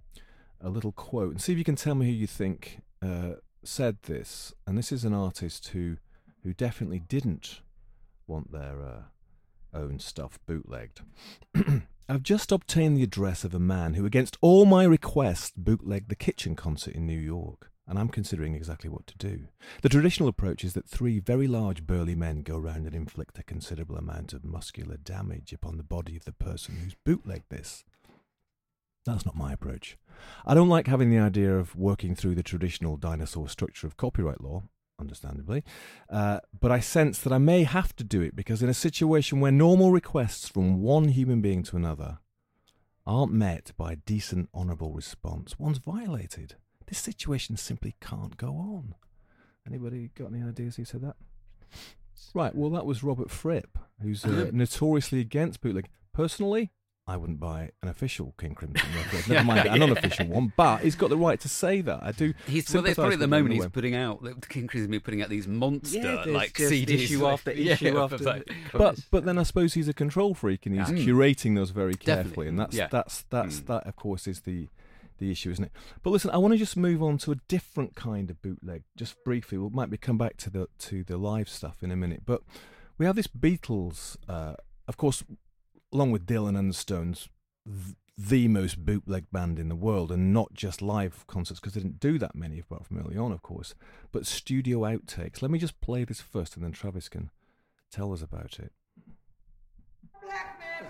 [0.60, 3.98] a little quote and see if you can tell me who you think uh, said
[4.04, 4.54] this.
[4.66, 5.98] And this is an artist who
[6.44, 7.62] who definitely didn't
[8.28, 11.02] want their uh, own stuff bootlegged.
[12.10, 16.16] I've just obtained the address of a man who, against all my requests, bootlegged the
[16.16, 19.48] Kitchen concert in New York, and I'm considering exactly what to do.
[19.82, 23.44] The traditional approach is that three very large burly men go round and inflict a
[23.44, 27.86] considerable amount of muscular damage upon the body of the person who's bootlegged this.
[29.06, 29.98] That's not my approach.
[30.46, 34.42] I don't like having the idea of working through the traditional dinosaur structure of copyright
[34.42, 34.64] law,
[35.02, 35.64] understandably,
[36.10, 39.40] uh, but I sense that I may have to do it because in a situation
[39.40, 42.20] where normal requests from one human being to another
[43.06, 46.56] aren't met by a decent, honourable response, one's violated.
[46.88, 48.96] This situation simply can't go on.
[49.68, 51.16] Anybody got any ideas who said that?
[52.34, 55.90] Right, well, that was Robert Fripp, who's uh, notoriously against bootleg.
[56.14, 56.72] Personally,
[57.08, 60.96] I wouldn't buy an official King Crimson record, never mind an unofficial one, but he's
[60.96, 62.00] got the right to say that.
[62.04, 62.34] I do.
[62.48, 64.34] He's well, sympathise there's probably at the with him in moment he's putting out the
[64.48, 67.98] King Crimson be putting out these monster yeah, like just CDs issue like- after issue
[67.98, 71.06] of after like- but but then I suppose he's a control freak and he's Mm.
[71.06, 72.24] curating those very Definitely.
[72.24, 72.88] carefully, and that's Yeah.
[72.92, 73.66] that's that's Mm.
[73.68, 74.68] that of course is the
[75.18, 75.72] the issue, isn't it?
[76.04, 79.16] But listen, I want to just move on to a different kind of bootleg, just
[79.24, 79.58] briefly.
[79.60, 82.42] We might be come back to the to the live stuff in a minute, but
[82.98, 84.56] we have this Beatles, uh,
[84.88, 85.24] of course,
[85.94, 87.30] along with Dylan and the Stones,
[87.66, 91.82] th- the most bootleg band in the world, and not just live concerts because they
[91.82, 93.74] didn't do that many apart from early on, of course,
[94.12, 95.42] but studio outtakes.
[95.42, 97.32] Let me just play this first, and then Travis can
[97.92, 98.72] tell us about it.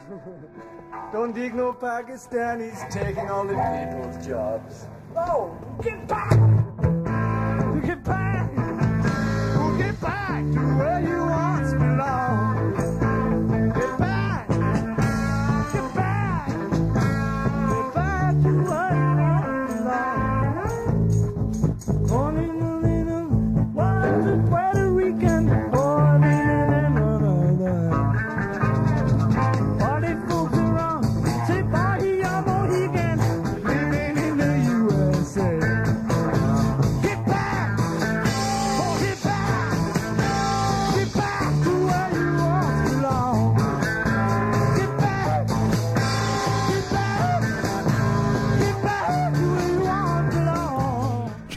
[1.14, 4.88] Don't dig no Pakistanis taking all the people's jobs.
[5.16, 6.91] Oh, get back!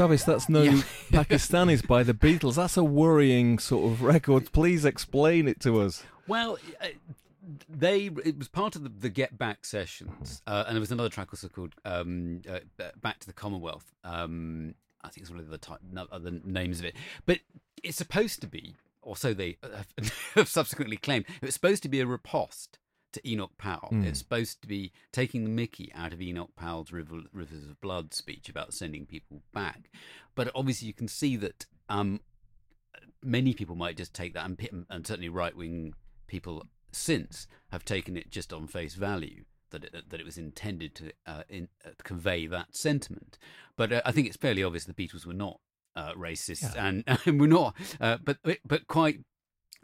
[0.05, 0.73] Travis, that's no Yeah.
[1.13, 2.57] Pakistanis by the Beatles.
[2.57, 4.53] That's a worrying sort of record.
[4.53, 6.05] Please explain it to us.
[6.29, 6.89] Well, uh,
[7.71, 11.09] they it was part of the, the Get Back sessions, uh, and there was another
[11.09, 12.59] track also called um, uh,
[13.01, 13.95] Back to the Commonwealth.
[14.05, 15.81] Um, I think it's one of the type,
[16.13, 17.39] other names of it, but
[17.83, 19.87] it's supposed to be, or so they have,
[20.35, 22.79] have subsequently claimed, it was supposed to be a riposte
[23.15, 23.91] to Enoch Powell.
[23.93, 24.07] Mm.
[24.07, 28.15] It's supposed to be taking the Mickey out of Enoch Powell's River, Rivers of Blood
[28.15, 29.91] speech about sending people back,
[30.35, 31.67] but obviously you can see that.
[31.89, 32.21] Um,
[33.23, 35.95] many people might just take that, and, and certainly right wing
[36.27, 40.95] people since have taken it just on face value that it, that it was intended
[40.95, 43.39] to uh, in, uh, convey that sentiment.
[43.77, 45.61] But uh, I think it's fairly obvious the Beatles were not
[45.97, 49.21] uh, racist, and, and we're not, uh, but but quite.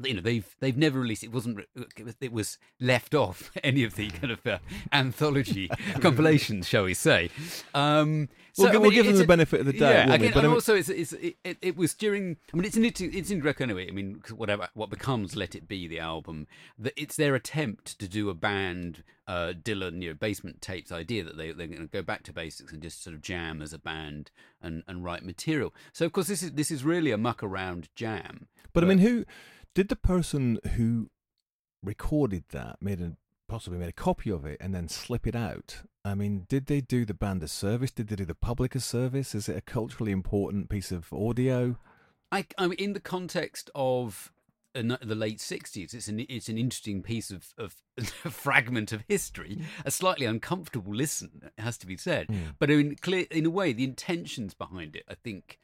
[0.02, 1.60] You know they've they've never released it wasn't
[1.96, 4.58] it was, it was left off any of the kind of uh,
[4.92, 5.68] anthology
[6.00, 7.30] compilations shall we say.
[7.74, 10.12] Um We'll so, gi- I we'll give them the a- benefit of the doubt, yeah
[10.12, 13.30] again, But and also it's, it's it, it, was during I mean it's in it's
[13.30, 13.86] in Greco anyway.
[13.88, 18.08] I mean whatever what becomes Let It Be the album that it's their attempt to
[18.08, 21.86] do a band uh, Dylan you know basement tapes idea that they they're going to
[21.86, 25.24] go back to basics and just sort of jam as a band and and write
[25.24, 25.72] material.
[25.92, 28.48] So of course this is this is really a muck around jam.
[28.72, 29.24] But I mean, who
[29.74, 31.10] did the person who
[31.82, 33.16] recorded that made a
[33.50, 35.78] possibly made a copy of it and then slip it out.
[36.04, 37.90] I mean, did they do the band a service?
[37.90, 39.34] Did they do the public a service?
[39.34, 41.76] Is it a culturally important piece of audio?
[42.30, 44.32] I, I mean, in the context of
[44.72, 47.74] the late '60s, it's an it's an interesting piece of, of
[48.06, 49.62] fragment of history.
[49.84, 52.26] A slightly uncomfortable listen, it has to be said.
[52.28, 52.50] Hmm.
[52.60, 55.58] But in clear, in a way, the intentions behind it, I think,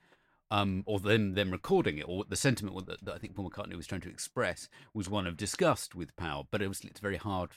[0.51, 3.77] um, or them them recording it, or the sentiment that, that I think Paul McCartney
[3.77, 6.45] was trying to express was one of disgust with power.
[6.51, 7.51] But it was it's very hard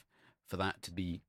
[0.48, 1.20] for that to be.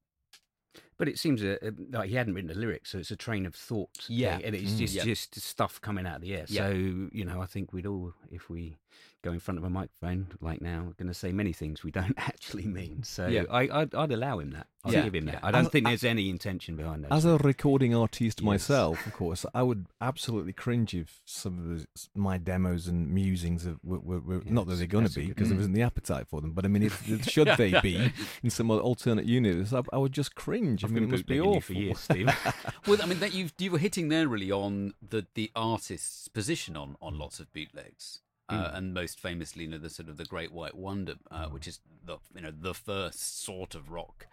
[0.98, 3.46] But it seems uh, uh, like he hadn't written the lyrics, so it's a train
[3.46, 4.06] of thought.
[4.08, 4.38] Yeah.
[4.38, 4.78] thing, and it's Mm.
[4.78, 5.04] just Yeah.
[5.04, 6.46] just stuff coming out of the air.
[6.48, 6.68] Yeah.
[6.68, 8.78] So you know, I think we'd all, if we
[9.24, 11.92] go in front of a microphone like now, we're going to say many things we
[11.92, 13.04] don't actually mean.
[13.04, 13.44] So Yeah.
[13.52, 14.68] I, I'd, I'd allow him that.
[14.84, 15.04] I'd Yeah.
[15.04, 15.40] give him that.
[15.44, 17.14] I don't As- think there's any intention behind that.
[17.14, 18.46] As a recording artist Yes.
[18.46, 23.66] myself, of course, I would absolutely cringe if some of the, my demos and musings
[23.68, 26.28] of, were, were, were not that they're going to be because there isn't the appetite
[26.28, 26.52] for them.
[26.54, 30.14] But I mean, if should they be in some other alternate universe, I, I would
[30.14, 30.84] just cringe.
[30.84, 31.76] I've I mean, it been must be bootlegging you awful.
[31.76, 32.84] for years, Steve.
[32.88, 36.76] Well, I mean, that you you were hitting there really on the the artist's position
[36.76, 38.22] on on lots of bootlegs.
[38.52, 41.68] Uh, and most famously, you know, the sort of the Great White Wonder, uh, which
[41.68, 44.28] is the you know the first sort of rock.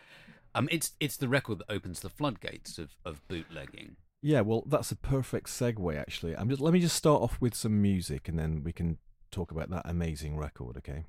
[0.54, 3.96] Um, it's it's the record that opens the floodgates of, of bootlegging.
[4.20, 5.96] Yeah, well, that's a perfect segue.
[5.96, 8.98] Actually, I'm just let me just start off with some music, and then we can
[9.30, 10.76] talk about that amazing record.
[10.78, 11.04] Okay.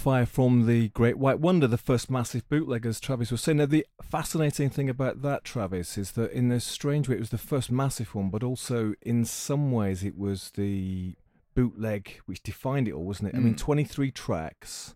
[0.00, 3.58] Fire from the Great White Wonder, the first massive bootleg, as Travis was saying.
[3.58, 7.28] Now, the fascinating thing about that, Travis, is that in a strange way, it was
[7.28, 11.16] the first massive one, but also in some ways, it was the
[11.54, 13.36] bootleg which defined it all, wasn't it?
[13.36, 13.58] I mean, Mm.
[13.58, 14.94] 23 tracks,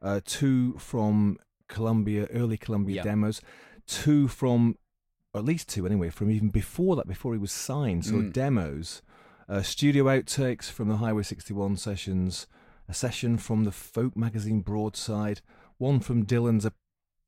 [0.00, 3.02] uh, two from Columbia, early Columbia Yeah.
[3.02, 3.42] demos,
[3.86, 4.78] two from,
[5.34, 8.06] or at least two anyway, from even before that, before he was signed.
[8.06, 8.32] So, Mm.
[8.32, 9.02] demos,
[9.46, 12.46] uh, studio outtakes from the Highway 61 sessions
[12.88, 15.40] a session from the folk magazine Broadside,
[15.78, 16.66] one from Dylan's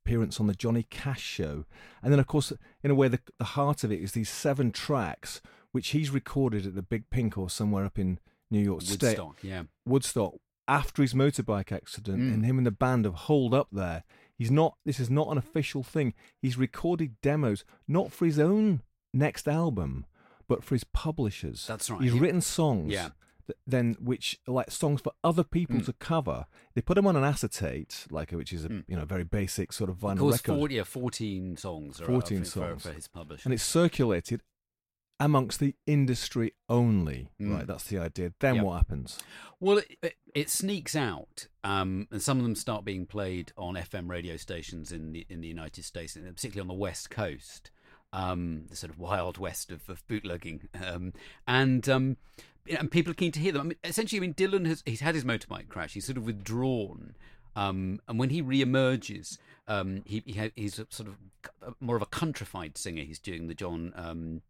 [0.05, 1.65] appearance on the Johnny Cash show,
[2.03, 4.73] and then, of course, in a way, the, the heart of it is these seven
[4.73, 5.41] tracks
[5.73, 8.19] which he's recorded at the Big Pink or somewhere up in
[8.51, 9.63] New York State, Woodstock, yeah.
[9.87, 10.35] Woodstock,
[10.67, 12.35] after his motorbike accident, Mm.
[12.35, 14.03] and him and the band have holed up there.
[14.37, 14.77] He's not.
[14.85, 16.15] This is not an official thing.
[16.41, 20.07] He's recorded demos, not for his own next album,
[20.49, 21.67] but for his publishers.
[21.67, 23.11] That's right, He's written songs Yeah.
[23.51, 25.85] Th- then which like songs for other people Mm.
[25.87, 26.47] to cover.
[26.75, 28.85] They put them on an acetate, like which is a Mm.
[28.89, 32.05] you know very basic sort of vinyl Of course, record, 40, yeah, 14 songs are
[32.07, 32.83] 14 for, for- songs.
[32.83, 33.43] for his publisher.
[33.47, 34.43] and it's circulated
[35.19, 37.31] amongst the industry only.
[37.39, 37.55] Mm.
[37.55, 38.33] Right, that's the idea.
[38.41, 38.65] Then Yep.
[38.65, 39.19] what happens?
[39.61, 43.75] Well, it, it, it sneaks out, um, and some of them start being played on
[43.77, 47.71] FM radio stations in the in the United States, and particularly on the West Coast,
[48.15, 51.13] um, the sort of wild west of, of bootlegging, um,
[51.47, 52.17] and um,
[52.69, 53.61] and people are keen to hear them.
[53.61, 55.95] I mean, essentially, I mean, Dylan has he's had his motorbike crash.
[55.95, 57.15] He's sort of withdrawn,
[57.57, 59.39] um, and when he re-emerges,
[59.69, 61.17] um, he, he he's sort of
[61.81, 63.03] more of a countrified singer.
[63.03, 63.93] He's doing the John.
[63.97, 64.43] Um,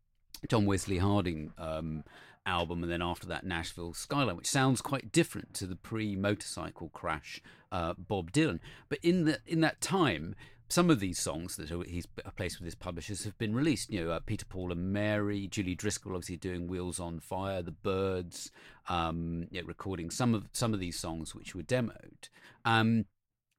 [0.48, 2.04] John Wesley Harding um,
[2.46, 7.42] album, and then after that, Nashville Skyline, which sounds quite different to the pre-motorcycle crash
[7.70, 8.60] uh, Bob Dylan.
[8.88, 10.34] But in the in that time,
[10.70, 12.06] some of these songs that he's
[12.36, 13.90] placed with his publishers have been released.
[13.90, 17.72] You know, uh, Peter Paul and Mary, Julie Driscoll, obviously doing Wheels on Fire, The
[17.72, 18.50] Byrds,
[18.88, 22.28] um, yeah, recording some of some of these songs which were demoed.
[22.64, 23.06] Um,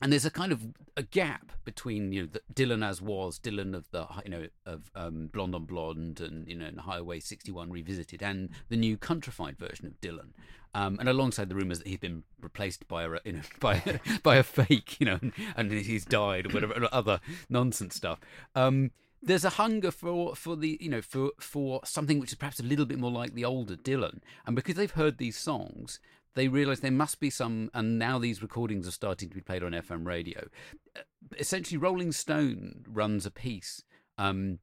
[0.02, 0.66] and there's a kind of
[0.98, 4.90] a gap between you know the Dylan as was Dylan of the you know of
[4.96, 9.58] um, Blonde on Blonde and you know and Highway 61 revisited and the new countrified
[9.60, 10.30] version of Dylan,
[10.74, 14.36] um, and alongside the rumours that he's been replaced by a you know by by
[14.38, 17.20] a fake you know and, and he's died or whatever other
[17.50, 18.20] nonsense stuff.
[18.56, 18.92] Um,
[19.22, 22.64] there's a hunger for for the you know for for something which is perhaps a
[22.64, 26.00] little bit more like the older Dylan, and because they've heard these songs,
[26.34, 29.64] they realise there must be some, and now these recordings are starting to be played
[29.64, 30.48] on FM radio.
[30.96, 31.02] Uh,
[31.38, 33.84] Essentially, Rolling Stone runs a piece
[34.18, 34.60] um,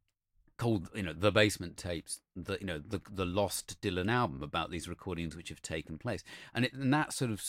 [0.58, 4.70] called you know the Basement Tapes, the you know the the lost Dylan album about
[4.70, 6.22] these recordings which have taken place,
[6.54, 7.42] and it, and that sort of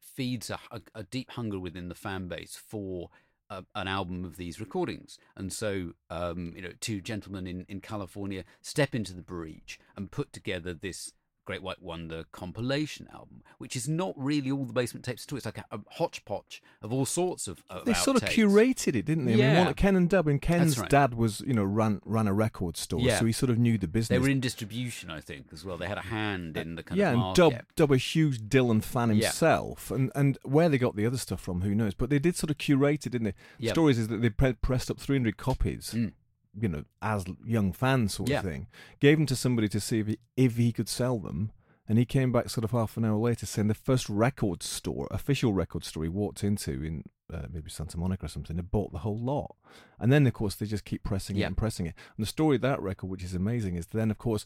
[0.00, 3.10] feeds a, a, a deep hunger within the fan base for
[3.50, 5.18] a, an album of these recordings.
[5.36, 10.10] And so, um, you know, two gentlemen in, in California step into the breach and
[10.10, 11.12] put together this
[11.44, 15.36] Great White Wonder compilation album, which is not really all the basement tapes at all.
[15.36, 19.04] It's like a, a hodgepodge of all sorts of, of They sort of curated it,
[19.04, 19.32] didn't they?
[19.34, 19.64] I mean, Yeah.
[19.66, 20.88] one, Ken and Dub, and Ken's right.
[20.88, 23.18] dad was, you know, ran ran a record store, Yeah.
[23.18, 24.08] so he sort of knew the business.
[24.08, 25.76] They were in distribution, I think, as well.
[25.76, 27.40] They had a hand in the kind yeah, of and market.
[27.40, 29.26] Dub, Dub a huge Dylan fan Yeah.
[29.26, 31.94] himself, and and where they got the other stuff from, who knows?
[31.94, 33.34] But they did sort of curate it, didn't they?
[33.58, 33.72] Yeah.
[33.72, 36.12] Stories is that they pre- pressed up 300 copies, Mm.
[36.58, 38.38] You know, as young fans sort Yeah.
[38.38, 38.66] of thing.
[39.00, 41.50] Gave them to somebody to see if he, if he could sell them,
[41.88, 45.06] and he came back sort of half an hour later saying the first record store,
[45.10, 48.92] official record store he walked into in uh, maybe Santa Monica or something, had bought
[48.92, 49.56] the whole lot.
[49.98, 51.44] And then, of course, they just keep pressing Yeah.
[51.44, 51.94] it and pressing it.
[52.16, 54.44] And the story of that record, which is amazing, is then, of course,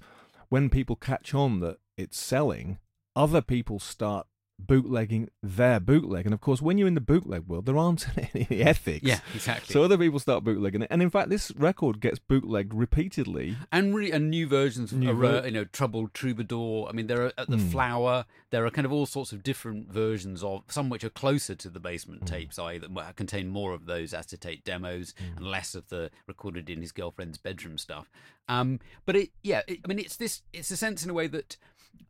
[0.48, 2.78] when people catch on that it's selling,
[3.14, 4.26] other people start
[4.58, 6.24] bootlegging their bootleg.
[6.26, 9.04] And of course, when you're in the bootleg world, there aren't any ethics.
[9.06, 9.72] Yeah, exactly.
[9.72, 10.88] So other people start bootlegging it.
[10.90, 13.56] And in fact, this record gets bootlegged repeatedly.
[13.72, 17.06] and re- and new versions of New uh, ver- you know troubled troubadour i mean
[17.06, 17.70] there are at the Mm.
[17.70, 21.54] flower there are kind of all sorts of different versions of some which are closer
[21.54, 22.78] to the basement tapes i.e.
[22.78, 27.38] that contain more of those acetate demos and less of the recorded in his girlfriend's
[27.38, 28.10] bedroom stuff
[28.48, 31.26] um but it yeah it, i mean it's this it's a sense in a way
[31.26, 31.56] that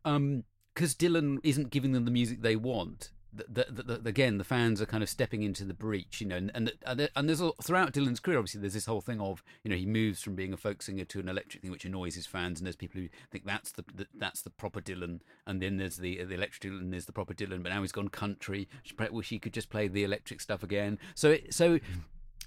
[0.05, 0.43] um
[0.73, 4.81] because dylan isn't giving them the music they want the, the, the, again, the fans
[4.81, 7.93] are kind of stepping into the breach, you know, and and, and there's all, throughout
[7.93, 10.57] Dylan's career, obviously, there's this whole thing of, you know, he moves from being a
[10.57, 13.45] folk singer to an electric thing, which annoys his fans, and there's people who think
[13.45, 13.83] that's the,
[14.15, 17.61] that's the proper Dylan, and then there's the the electric Dylan, there's the proper Dylan,
[17.61, 18.67] but now he's gone country.
[19.11, 20.97] Wish he could just play the electric stuff again.
[21.15, 21.79] So it, so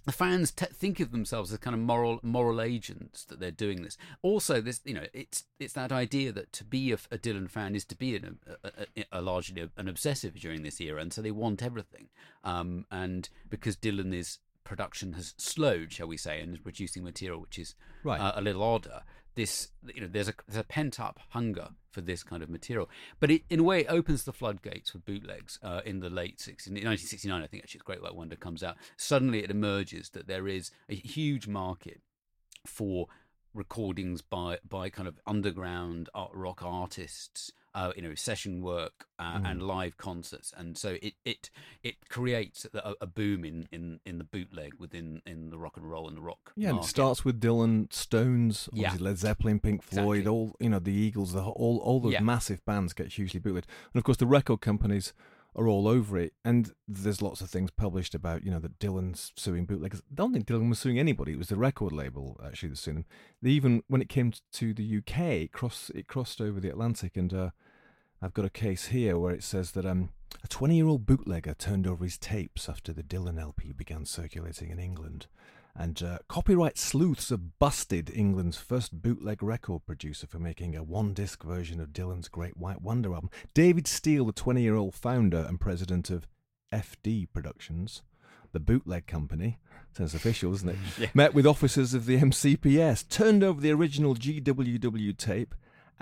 [0.04, 3.82] the fans t- think of themselves as kind of moral moral agents that they're doing
[3.82, 3.96] this.
[4.22, 7.74] Also, this you know it's it's that idea that to be a, a Dylan fan
[7.74, 11.22] is to be an, a, a, a largely an obsessive during this era, and so
[11.22, 12.08] they want everything.
[12.44, 17.40] Um, and because Dylan is production has slowed, shall we say, and is producing material
[17.40, 17.74] which is
[18.04, 18.20] Right.
[18.20, 19.02] uh, a little odder.
[19.34, 22.88] This you know there's a there's a pent up hunger for this kind of material,
[23.20, 26.38] but it in a way it opens the floodgates for bootlegs uh, in the late
[26.38, 27.42] 60s, 1969.
[27.42, 28.76] I think actually, Great White Wonder comes out.
[28.96, 32.00] Suddenly, it emerges that there is a huge market
[32.66, 33.08] for
[33.54, 39.38] recordings by by kind of underground art, rock artists uh, you know session work uh,
[39.38, 39.50] Mm.
[39.50, 41.50] and live concerts and so it it
[41.82, 45.88] it creates a, a boom in, in in the bootleg within in the rock and
[45.90, 48.94] roll and the rock Yeah, it starts with Dylan, Stones, Yeah.
[48.98, 50.30] Led Zeppelin, Pink Floyd, Exactly.
[50.32, 52.20] all you know, the Eagles, the all all those Yeah.
[52.20, 55.12] massive bands get hugely bootlegged, and of course the record companies
[55.54, 56.32] are all over it.
[56.46, 60.00] And there's lots of things published about you know that Dylan's suing bootleggers.
[60.10, 61.32] I don't think Dylan was suing anybody.
[61.32, 63.04] It was the record label actually that sued them.
[63.42, 67.16] They even when it came to the UK, it crossed it crossed over the Atlantic,
[67.16, 67.50] and uh,
[68.22, 70.10] I've got a case here where it says that um,
[70.44, 74.70] a 20 year old bootlegger turned over his tapes after the Dylan LP began circulating
[74.70, 75.26] in England.
[75.74, 81.14] And uh, copyright sleuths have busted England's first bootleg record producer for making a one
[81.14, 83.30] disc version of Dylan's Great White Wonder album.
[83.54, 86.28] David Steele, the 20 year old founder and president of
[86.72, 88.02] FD Productions,
[88.52, 89.58] the bootleg company,
[89.96, 90.76] sounds official, isn't it?
[90.98, 91.08] Yeah.
[91.14, 95.54] Met with officers of the MCPS, turned over the original GWW tape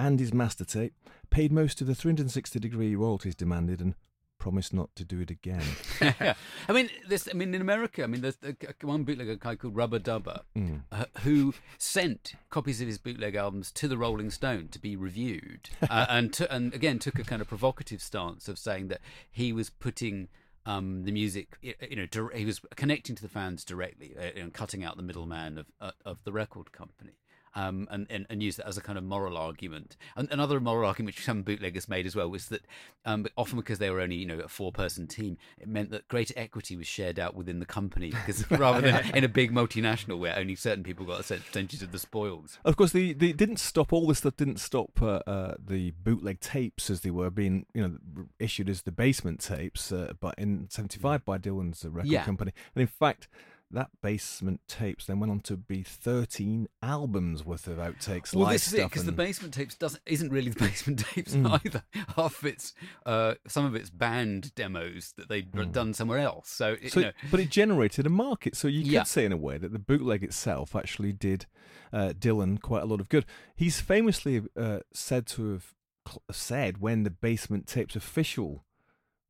[0.07, 0.95] and his master tape,
[1.31, 3.95] paid most of the 360 degree royalties demanded, and
[4.39, 5.63] promised not to do it again.
[6.01, 6.33] yeah.
[6.69, 7.29] I mean, this.
[7.31, 8.39] I mean, in America, I mean, there's
[8.83, 10.83] one bootlegger guy called Rubber Dubber Mm.
[10.91, 15.69] uh, who sent copies of his bootleg albums to the Rolling Stone to be reviewed,
[15.91, 19.53] uh, and to, and again took a kind of provocative stance of saying that he
[19.53, 20.29] was putting.
[20.67, 24.53] Um, the music, you know, dir- he was connecting to the fans directly uh, and
[24.53, 27.13] cutting out the middleman of uh, of the record company.
[27.57, 29.97] Um, and, and, and use that as a kind of moral argument.
[30.15, 32.65] And another moral argument which some bootleggers made as well was that
[33.05, 36.07] um, often because they were only you know a four person team, it meant that
[36.07, 40.17] greater equity was shared out within the company because rather than in a big multinational
[40.17, 42.59] where only certain people got a certain percentage of the spoils.
[42.65, 44.37] Of course, the, the didn't stop all this stuff.
[44.37, 48.83] Didn't stop uh, uh, the bootleg tapes as they were being, you know, issued as
[48.83, 52.25] the basement tapes, uh, but in '75 by Dylan's uh, record Yeah.
[52.25, 52.53] company.
[52.77, 53.27] And in fact,
[53.73, 58.55] that basement tapes then went on to be 13 albums worth of outtakes, Well, live
[58.55, 61.61] this is it because the basement tapes doesn't isn't really the basement tapes Mm.
[61.65, 61.83] either.
[62.17, 62.75] Half of it's
[63.07, 66.49] uh, some of it's band demos that they'd done somewhere else.
[66.51, 66.91] So, it, Mm.
[66.91, 68.57] So, you know, but it generated a market.
[68.57, 69.03] So you could Yeah.
[69.05, 71.47] say, in a way, that the bootleg itself actually did
[71.93, 73.25] uh, Dylan quite a lot of good.
[73.55, 75.75] He's famously uh, said to have
[76.09, 78.65] cl- said when the Basement Tapes official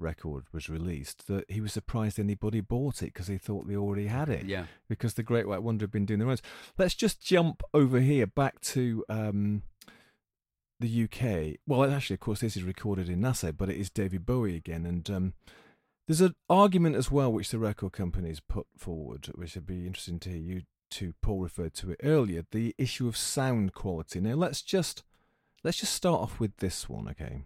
[0.01, 4.07] record was released that he was surprised anybody bought it because they thought they already
[4.07, 4.45] had it.
[4.47, 4.65] yeah.
[4.89, 6.43] Because the Great White Wonder had been doing the rounds.
[6.79, 9.05] Let's just jump over here back to.
[9.09, 9.63] Um,
[10.81, 11.59] the UK.
[11.67, 14.87] Well, actually, of course, this is recorded in Nassau, but it is David Bowie again,
[14.87, 15.35] and um,
[16.09, 20.19] there's an argument as well which the record companies put forward, which would be interesting
[20.21, 21.15] to hear you two.
[21.23, 22.45] Paul referred to it earlier.
[22.51, 24.21] The issue of sound quality.
[24.21, 25.05] Now, let's just
[25.63, 27.43] let's just start off with this one, okay?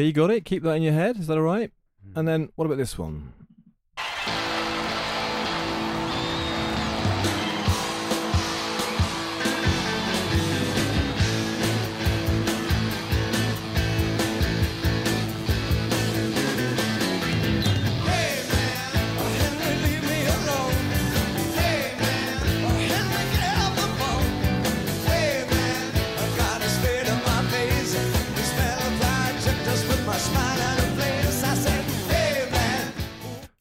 [0.00, 0.46] Okay, you got it.
[0.46, 1.18] Keep that in your head.
[1.18, 1.70] Is that all right?
[2.02, 2.18] Hmm.
[2.18, 3.34] And then what about this one?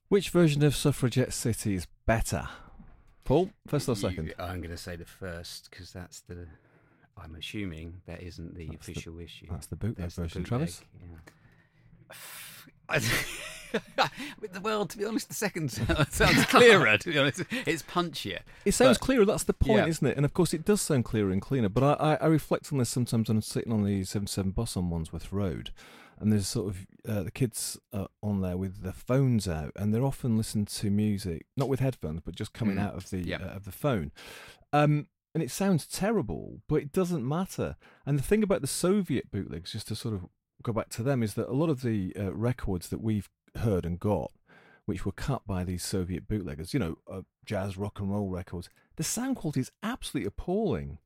[0.10, 2.48] Which version of Suffragette City is better?
[3.24, 4.28] Paul, first or second?
[4.28, 6.48] You- I'm going to say the first because that's the.
[7.22, 9.48] I'm assuming that isn't the That's the- official issue.
[9.52, 10.82] That's the bootleg That's the version, bootleg, Travis.
[12.92, 14.50] yeah.
[14.64, 15.70] well, to be honest, the second
[16.10, 16.98] sounds clearer.
[16.98, 18.40] To be honest, it's punchier.
[18.66, 19.26] It sounds But- clearer.
[19.26, 19.86] That's the point, Yeah.
[19.88, 20.18] isn't it?
[20.18, 21.70] And of course, it does sound clearer and cleaner.
[21.70, 24.76] But I, I, I reflect on this sometimes when I'm sitting on the 77 bus
[24.76, 25.70] on Wandsworth Road,
[26.20, 27.78] and there's sort of uh, the kids
[28.22, 32.22] on there with their phones out, and they're often listening to music, not with headphones,
[32.24, 32.82] but just coming Mm.
[32.86, 33.38] out of the Yeah.
[33.38, 34.12] uh, of the phone.
[34.74, 37.76] Um, and it sounds terrible, but it doesn't matter.
[38.06, 40.26] And the thing about the Soviet bootlegs, just to sort of
[40.64, 43.86] go back to them, is that a lot of the uh, records that we've heard
[43.86, 44.32] and got,
[44.86, 48.70] which were cut by these Soviet bootleggers, you know, uh, jazz, rock and roll records,
[48.96, 50.98] the sound quality is absolutely appalling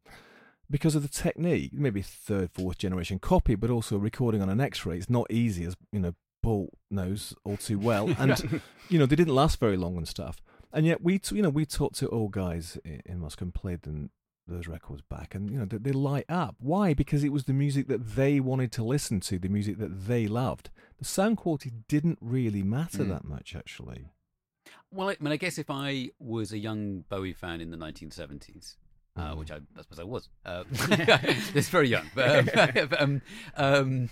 [0.69, 1.71] because of the technique.
[1.73, 4.97] Maybe third, fourth generation copy, but also recording on an X-ray.
[4.97, 8.09] It's not easy, as you know, Paul knows all too well.
[8.19, 10.41] And you know, they didn't last very long and stuff.
[10.71, 13.53] And yet, we, t- you know, we talked to old guys in, in Moscow and
[13.53, 14.09] played them
[14.45, 16.55] those records back, and you know, they, they light up.
[16.59, 16.93] Why?
[16.93, 20.27] Because it was the music that they wanted to listen to, the music that they
[20.27, 20.69] loved.
[20.99, 23.09] The sound quality didn't really matter Mm.
[23.09, 24.07] that much, actually.
[24.91, 28.75] Well, I mean, I guess if I was a young Bowie fan in the 1970s,
[29.15, 30.63] uh, which I, I suppose I was, uh,
[31.53, 33.21] it's very young, but um,
[33.55, 34.09] um,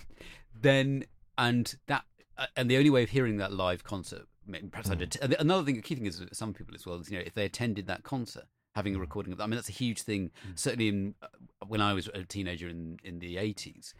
[0.60, 1.04] then
[1.38, 2.04] and that
[2.38, 5.34] uh, and the only way of hearing that live concert, I perhaps I'd att- and
[5.38, 7.44] another thing, a key thing is some people as well, is, you know, if they
[7.44, 8.44] attended that concert,
[8.74, 10.30] having a recording of that, I mean, that's a huge thing.
[10.54, 11.26] Certainly, in uh,
[11.66, 13.94] when I was a teenager in in the 80s,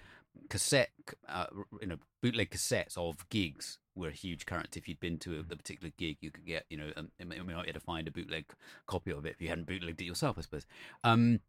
[0.49, 0.91] cassette,
[1.29, 1.47] uh,
[1.81, 4.77] you know, bootleg cassettes of gigs were a huge current.
[4.77, 7.27] If you'd been to a, a particular gig, you could get, you know, um, you
[7.27, 8.47] might be able to find a bootleg
[8.87, 10.67] copy of it if you hadn't bootlegged it yourself, I suppose.
[11.05, 11.41] Um,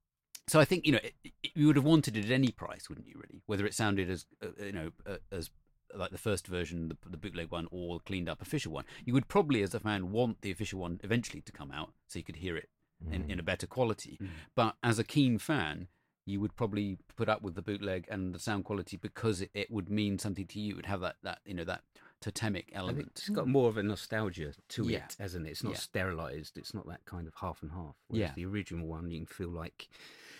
[0.47, 2.89] so I think you know it, it, you would have wanted it at any price,
[2.89, 3.15] wouldn't you?
[3.15, 5.49] Really, whether it sounded as uh, you know uh, as
[5.95, 9.27] like the first version, the, the bootleg one, or cleaned up official one, you would
[9.27, 12.37] probably, as a fan, want the official one eventually to come out so you could
[12.37, 12.69] hear it
[13.11, 14.17] in, in a better quality.
[14.55, 15.87] But as a keen fan,
[16.25, 19.69] you would probably put up with the bootleg and the sound quality because it, it
[19.69, 20.73] would mean something to you.
[20.73, 21.81] It would have that, that you know that
[22.23, 23.11] totemic element.
[23.15, 25.05] it's got more of a nostalgia to Yeah.
[25.05, 25.51] it, hasn't it?
[25.51, 25.79] It's not Yeah.
[25.79, 26.57] sterilized.
[26.57, 27.95] It's not that kind of half and half.
[28.07, 28.33] Whereas Yeah.
[28.35, 29.89] the original one, you can feel like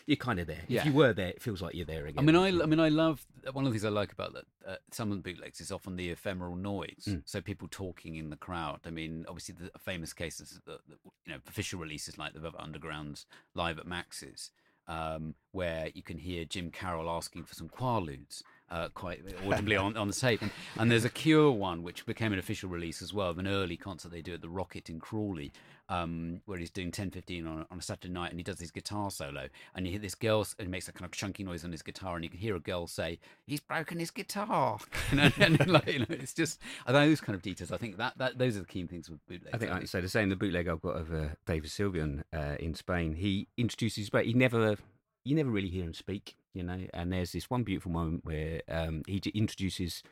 [0.06, 0.64] you're kind of there.
[0.68, 0.82] Yeah.
[0.82, 2.20] If you were there, it feels like you're there again.
[2.20, 4.46] I mean, I, I mean, I love one of the things I like about that.
[4.66, 7.06] Uh, some of the bootlegs is often the ephemeral noise.
[7.08, 7.24] Mm.
[7.26, 8.82] So people talking in the crowd.
[8.86, 12.60] I mean, obviously the famous cases, the, the, you know, official releases like the Velvet
[12.62, 13.26] Underground's
[13.56, 14.52] live at Max's,
[14.88, 18.42] um, where you can hear Jim Carroll asking for some Quaaludes.
[18.72, 20.50] Uh, quite audibly on, on the tape, and,
[20.80, 23.78] and there's a Cure one which became an official release as well of an early
[23.78, 25.52] concert they do at the Rocket in Crawley,
[25.90, 28.72] um, where he's doing 10:15 on, a- on a Saturday night, and he does his
[28.72, 31.64] guitar solo, and you hear this girl, and he makes that kind of chunky noise
[31.64, 34.80] on his guitar, and you can hear a girl say, "He's broken his guitar,"
[35.14, 37.72] know, and like, you know, it's just those kind of details.
[37.72, 39.54] I think that, that those are the key things with bootlegs.
[39.54, 40.30] I think I can say the same.
[40.30, 44.34] The bootleg I've got of uh, David Sylvian uh, in Spain, he introduces, but he
[44.34, 44.78] never,
[45.24, 46.80] you never really hear him speak, you know.
[46.94, 50.04] And there's this one beautiful moment where um, he introduces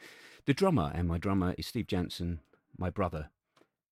[0.45, 2.39] the drummer, and my drummer is Steve Jansen,
[2.77, 3.29] my brother.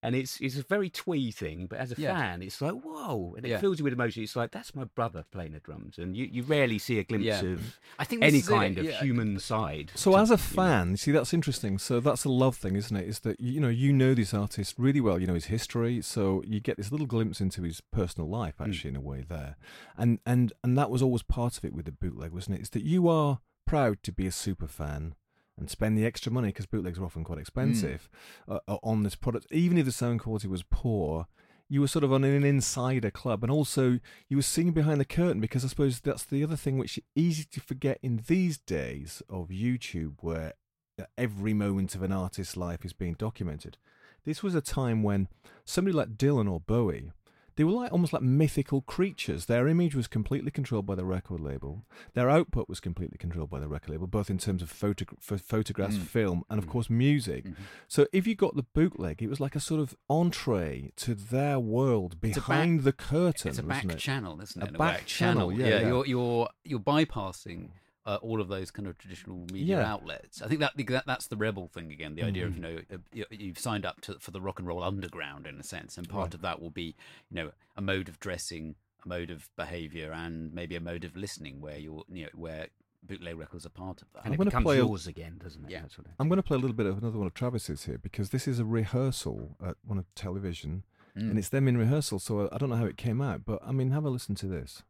[0.02, 2.16] And it's it's a very twee thing, but as a Yeah.
[2.16, 3.60] fan, it's like whoa, and it Yeah.
[3.60, 4.24] fills you with emotion.
[4.24, 7.26] It's like that's my brother playing the drums, and you, you rarely see a glimpse
[7.26, 7.41] Yeah.
[7.41, 9.91] of I think any is it, kind of human side.
[9.95, 10.43] So to- as a you know.
[10.43, 11.78] fan, see that's interesting.
[11.80, 13.10] So that's a love thing, isn't it?
[13.10, 15.20] Is that you know you know this artist really well.
[15.20, 18.64] You know his history, so you get this little glimpse into his personal life, Hmm.
[18.70, 19.58] actually, in a way there,
[19.97, 22.62] and and and that was always part of it with the bootleg, wasn't it?
[22.62, 25.14] Is that you are proud to be a super fan
[25.60, 28.10] and spend the extra money because bootlegs are often quite expensive
[28.47, 31.28] uh, uh, on this product, even if the sound quality was poor.
[31.72, 35.05] You were sort of on an insider club, and also you were seeing behind the
[35.05, 38.57] curtain because I suppose that's the other thing which is easy to forget in these
[38.57, 40.53] days of YouTube, where
[40.99, 43.78] uh, every moment of an artist's life is being documented.
[44.26, 45.28] This was a time when
[45.64, 47.12] somebody like Dylan or Bowie,
[47.60, 49.47] they were like almost like mythical creatures.
[49.47, 51.84] Their image was completely controlled by the record label.
[52.14, 55.41] Their output was completely controlled by the record label, both in terms of photo- ph-
[55.41, 56.03] photographs, Mm.
[56.03, 56.70] film, and of Mm.
[56.70, 57.43] course music.
[57.47, 57.55] Mhm.
[57.89, 61.60] So if you got the bootleg, it was like a sort of entree to their
[61.60, 63.49] world a back- behind the curtain.
[63.49, 63.97] It's a back it?
[63.97, 64.70] channel, isn't A it?
[64.70, 65.03] in back way?
[65.05, 65.88] channel, yeah, yeah.
[65.89, 67.72] You're you're you're bypassing
[68.10, 69.91] uh, all of those kind of traditional media Yeah.
[69.93, 70.41] outlets.
[70.41, 72.16] I think that, that that's the rebel thing again.
[72.16, 72.55] The idea of Mhm.
[72.55, 75.60] you know uh, you- you've signed up to for the rock and roll underground in
[75.60, 76.34] a sense, and part Right.
[76.34, 76.95] of that will be
[77.30, 81.16] you know a mode of dressing, a mode of behaviour, and maybe a mode of
[81.16, 82.68] listening where you're you know where
[83.03, 84.26] bootleg records are part of that.
[84.26, 85.72] and I'm it gonna becomes play a- yours again, doesn't it?
[85.72, 85.82] Yeah.
[85.84, 87.97] That's what I'm going to play a little bit of another one of Travis's here
[87.97, 90.84] because this is a rehearsal at one of television,
[91.16, 91.30] Mm.
[91.30, 92.20] and it's them in rehearsal.
[92.20, 94.47] So I don't know how it came out, but I mean, have a listen to
[94.47, 94.84] this.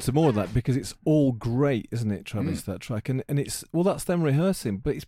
[0.00, 2.26] Listen to more of that because it's all great, isn't it, Mm.
[2.26, 2.62] Travis?
[2.62, 5.06] That track, and and it's well, that's them rehearsing, but it's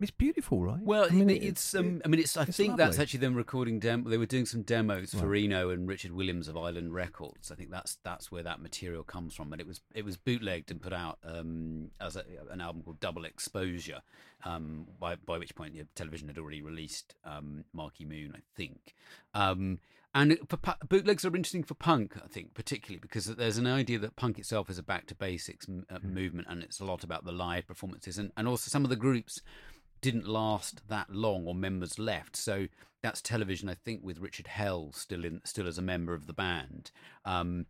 [0.00, 0.80] it's beautiful, right?
[0.82, 1.74] Well, I mean, it- it's.
[1.76, 2.36] Um, I mean, it's.
[2.36, 3.78] I it's think that's actually them recording.
[3.78, 5.44] Dem- they were doing some demos for Right.
[5.44, 7.52] Eno and Richard Williams of Island Records.
[7.52, 9.52] I think that's that's where that material comes from.
[9.52, 12.98] And it was it was bootlegged and put out um, as a, an album called
[12.98, 14.00] Double Exposure.
[14.44, 18.40] Um, by by which point, you know, television had already released um, Marquee Moon, I
[18.56, 18.94] think.
[20.14, 23.98] And it- pu- bootlegs are interesting for punk, I think, particularly because there's an idea
[24.00, 27.02] that punk itself is a back to basics m- uh, movement, and it's a lot
[27.02, 29.40] about the live performances, and, and also some of the groups
[30.02, 32.36] didn't last that long or members left.
[32.36, 32.66] So
[33.02, 36.32] that's television i think with richard hell still in still as a member of the
[36.32, 36.90] band.
[37.24, 37.66] Um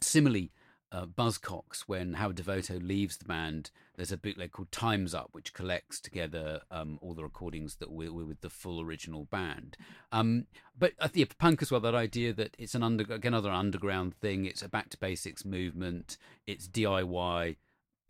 [0.00, 0.50] similarly
[0.92, 5.52] uh, buzzcocks when howard devoto leaves the band there's a bootleg called times up which
[5.52, 9.76] collects together um, all the recordings that were, were with the full original band.
[10.10, 10.46] Um,
[10.78, 14.14] but I think punk as well that idea that it's an under again another underground
[14.14, 14.46] thing.
[14.46, 16.16] It's a back to basics movement.
[16.46, 17.54] It's diy uh,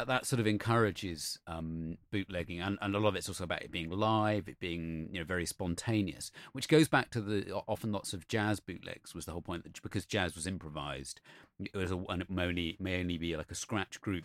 [0.07, 3.70] that sort of encourages um, bootlegging, and, and a lot of it's also about it
[3.70, 8.12] being live, it being you know very spontaneous, which goes back to the often lots
[8.12, 9.14] of jazz bootlegs.
[9.14, 11.20] Was the whole point that because jazz was improvised,
[11.61, 14.24] it was a, and it may only may only be like a scratch group.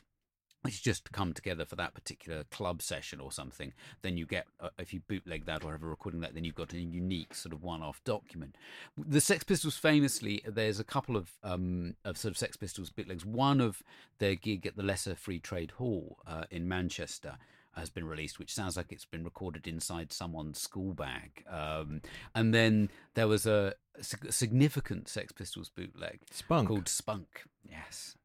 [0.66, 3.72] Is just come together for that particular club session or something.
[4.02, 6.56] Then you get, uh, if you bootleg that or have a recording that, then you've
[6.56, 8.58] got a unique sort of one-off document.
[8.98, 13.26] The Sex Pistols famously, there's a couple of um, of sort of Sex Pistols bootlegs.
[13.26, 13.82] One of
[14.18, 17.38] their gig at the Lesser Free Trade Hall uh, in Manchester.
[17.78, 21.44] has been released, which sounds like it's been recorded inside someone's school bag.
[21.50, 22.02] Um,
[22.36, 26.68] and then there was a significant Sex Pistols bootleg Spunk.
[26.68, 27.44] called Spunk.
[27.64, 28.16] Yes,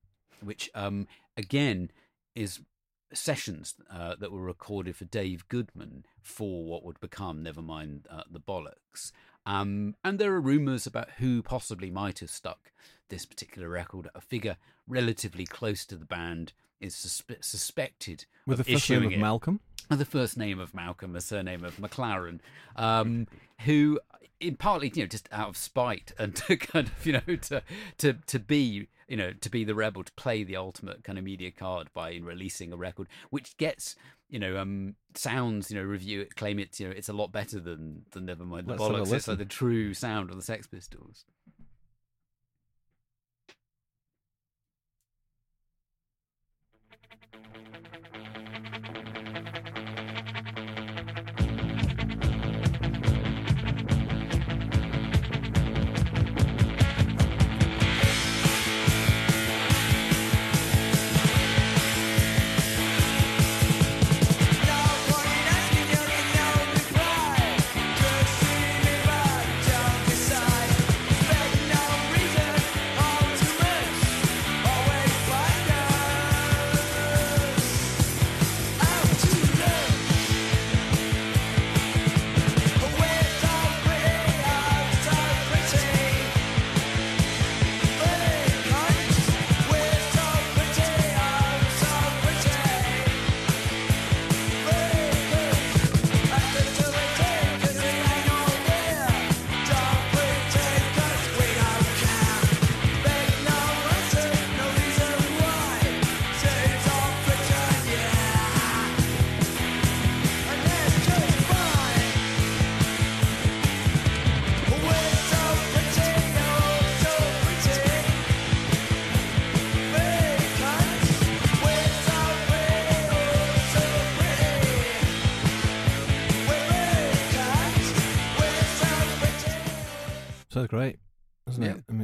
[0.40, 1.06] which um,
[1.36, 1.90] again
[2.34, 2.60] is
[3.14, 8.40] sessions uh, that were recorded for Dave Goodman for what would become Nevermind uh, the
[8.40, 9.12] Bollocks.
[9.44, 12.72] Um, and there are rumours about who possibly might have stuck
[13.12, 14.08] this particular record.
[14.14, 14.56] A figure
[14.88, 19.60] relatively close to the band is suspe- suspected With the first name of it Malcolm.
[19.90, 22.40] and the first name of Malcolm, a surname of McLaren,
[22.74, 23.28] um,
[23.60, 24.00] who,
[24.40, 27.62] in partly, you know, just out of spite and to kind of, you know, to
[27.98, 31.24] to to be, you know, to be the rebel, to play the ultimate kind of
[31.24, 33.94] media card by releasing a record which gets,
[34.28, 37.30] you know, um, sounds, you know, review it, claim it's, you know, it's a lot
[37.30, 39.12] better than than Nevermind the Let's Bollocks.
[39.12, 41.26] It's like the true sound of the Sex Pistols.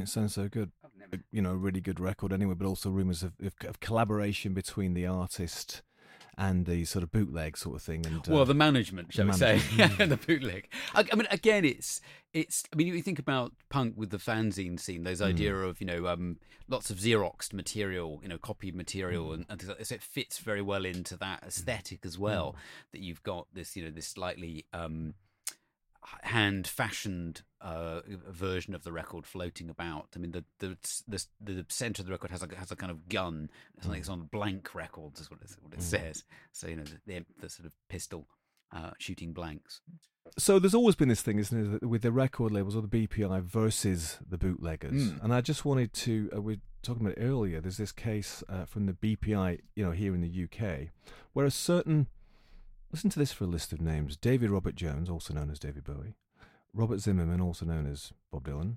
[0.09, 0.73] Sounds so good.
[1.33, 4.95] You know, a really good record anyway, but also rumours of, of, of collaboration between
[4.95, 5.83] the artist
[6.39, 8.07] and the sort of bootleg sort of thing.
[8.07, 9.59] And uh, well, the management, shall we say,
[9.99, 10.69] the bootleg.
[10.95, 12.01] I, I mean, again, it's
[12.33, 12.63] it's.
[12.73, 15.03] I mean, you think about punk with the fanzine scene.
[15.03, 16.39] Those idea of you know um,
[16.69, 19.91] lots of xeroxed material, you know, copied material, and, and things like this.
[19.91, 22.55] it fits very well into that aesthetic as well.
[22.93, 24.65] That you've got this, you know, this slightly.
[24.73, 25.15] Um,
[26.23, 30.09] hand fashioned uh, version of the record floating about.
[30.15, 30.77] I mean, the the
[31.09, 33.51] the, the center of the record has a has a kind of gun.
[33.77, 36.25] It's like it's on blank records, is what it, what it says.
[36.53, 38.29] So you know, the, the, the sort of pistol
[38.73, 39.81] uh, shooting blanks.
[40.37, 43.43] So there's always been this thing, isn't it, with the record labels or the BPI
[43.43, 45.13] versus the bootleggers.
[45.13, 45.25] Mm.
[45.25, 48.67] And I just wanted to, uh, we were talking about earlier, there's this case uh,
[48.67, 50.89] from the BPI, you know, here in the UK,
[51.33, 52.09] where a certain,
[52.93, 55.85] listen to this for a list of names David Robert Jones, also known as David
[55.85, 56.15] Bowie,
[56.79, 58.76] Robert Zimmerman, also known as Bob Dylan,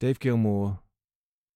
[0.00, 0.80] Dave Gilmour,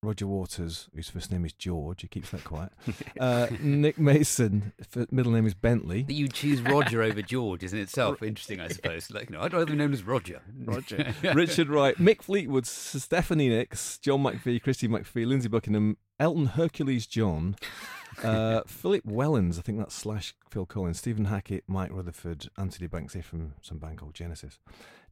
[0.01, 2.71] Roger Waters, whose first name is George, he keeps that quiet,
[3.19, 4.71] uh, Nick Mason,
[5.11, 6.03] middle name is Bentley.
[6.03, 9.11] That you choose Roger over George is in itself interesting, I suppose.
[9.11, 10.39] Like, you know, I'd rather be known as Roger.
[10.63, 11.13] Roger.
[11.33, 17.55] Richard Wright, Mick Fleetwood, Stephanie Nicks, John McVie, Christy McPhee, Lindsey Buckingham, Elton Hercules John,
[18.23, 23.23] uh, Philip Wellens, I think that's slash Phil Collins, Stephen Hackett, Mike Rutherford, Anthony Banksy
[23.23, 24.59] from some band called Genesis,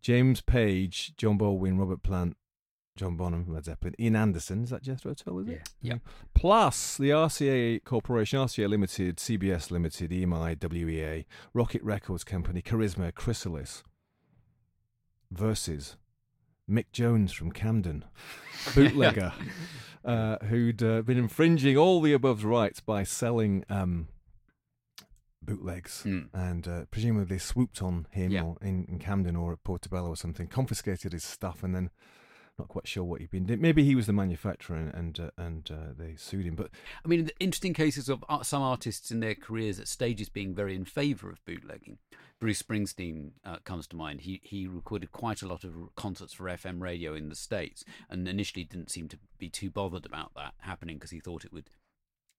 [0.02, 2.38] James Page, John Baldwin, Robert Plant,
[2.98, 5.70] John Bonham from Led Zeppelin, Ian Anderson, is that Jethro Tull, is it?
[5.82, 5.98] Yeah.
[6.34, 13.84] Plus the RCA Corporation, RCA Limited, CBS Limited, EMI, WEA, Rocket Records Company, Charisma, Chrysalis,
[15.32, 15.96] versus
[16.70, 18.04] Mick Jones from Camden,
[18.76, 19.32] bootlegger,
[20.08, 24.08] uh, who'd uh, been infringing all the above's rights by selling um,
[25.42, 26.30] bootlegs Mm.
[26.34, 28.44] and uh, presumably swooped on him Yeah.
[28.44, 31.90] or in, in Camden or at Portobello or something, confiscated his stuff, and then
[32.58, 33.62] not quite sure what he'd been doing.
[33.62, 36.56] Maybe he was the manufacturer and and, uh, and uh, they sued him.
[36.56, 36.72] But
[37.04, 40.76] I mean, interesting cases of art- some artists in their careers at stages being very
[40.76, 41.98] in favour of bootlegging.
[42.40, 44.22] Bruce Springsteen uh, comes to mind.
[44.22, 48.28] He he recorded quite a lot of concerts for FM radio in the states, and
[48.28, 51.70] initially didn't seem to be too bothered about that happening because he thought it would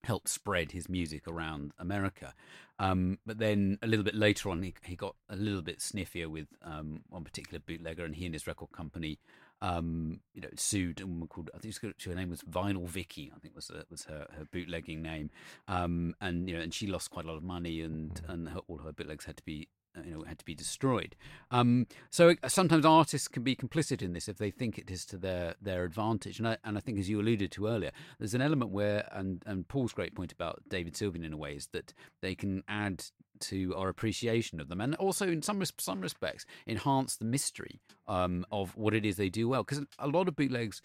[0.03, 2.33] help spread his music around America.
[2.79, 6.27] Um, but then a little bit later on, he, he got a little bit sniffier
[6.27, 9.19] with um, one particular bootlegger, and he and his record company
[9.61, 13.31] um, you know, sued a woman called I think her name was Vinyl Vicky.
[13.35, 15.29] I think was uh, was her, her bootlegging name,
[15.67, 18.59] um, and you know, and she lost quite a lot of money, and and her,
[18.67, 19.67] all her bootlegs had to be.
[19.97, 21.15] Uh, You know, had to be destroyed.
[21.51, 25.05] Um, so uh, sometimes artists can be complicit in this if they think it is
[25.05, 26.39] to their their advantage.
[26.39, 29.43] And I, and I think, as you alluded to earlier, there's an element where, and
[29.45, 33.05] and Paul's great point about David Sylvian in a way is that they can add
[33.39, 38.45] to our appreciation of them, and also in some some respects enhance the mystery um,
[38.51, 39.63] of what it is they do well.
[39.63, 40.81] Because a lot of bootlegs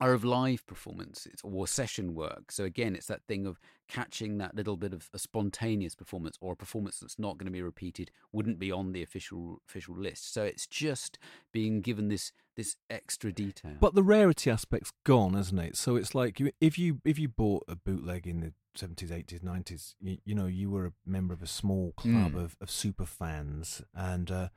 [0.00, 2.52] are of live performances or session work.
[2.52, 6.52] So again, it's that thing of catching that little bit of a spontaneous performance or
[6.52, 10.32] a performance that's not going to be repeated, wouldn't be on the official official list.
[10.34, 11.18] So it's just
[11.52, 13.76] being given this this extra detail.
[13.80, 15.76] But the rarity aspect's gone, hasn't it?
[15.76, 19.94] So it's like if you if you bought a bootleg in the seventies, eighties, nineties,
[20.00, 22.44] you, you know, you were a member of a small club Mm.
[22.44, 24.48] of, of super fans, and uh,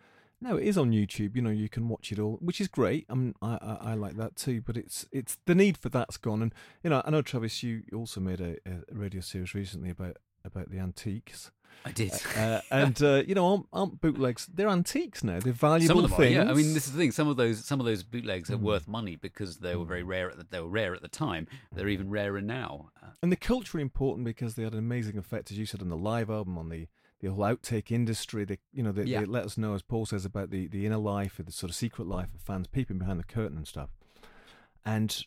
[0.42, 1.36] no, it is on YouTube.
[1.36, 3.06] You know, you can watch it all, which is great.
[3.10, 4.62] I mean, I, I, I like that too.
[4.62, 7.84] But it's it's the need for that's gone, and you know, I know Travis, you
[7.94, 11.52] also made a, a radio series recently about about the antiques.
[11.86, 12.12] I did.
[12.36, 14.48] Uh, and uh, you know, aren't, aren't bootlegs?
[14.54, 15.40] They're antiques now.
[15.40, 16.38] They're valuable some of them things.
[16.38, 16.52] are, yeah.
[16.52, 17.12] I mean, this is the thing.
[17.12, 18.62] Some of those, some of those bootlegs are Mm.
[18.64, 20.30] worth money because they were very rare.
[20.30, 21.48] At the, they were rare at the time.
[21.74, 22.90] They're even rarer now.
[23.02, 25.88] Uh, And the culture important because they had an amazing effect, as you said, on
[25.88, 26.88] the live album, on the,
[27.20, 28.46] the whole outtake industry.
[28.46, 29.22] They, you know, they, Yeah.
[29.22, 31.76] they let us know, as Paul says, about the, the inner life, the sort of
[31.76, 33.90] secret life of fans peeping behind the curtain and stuff.
[34.86, 35.26] And,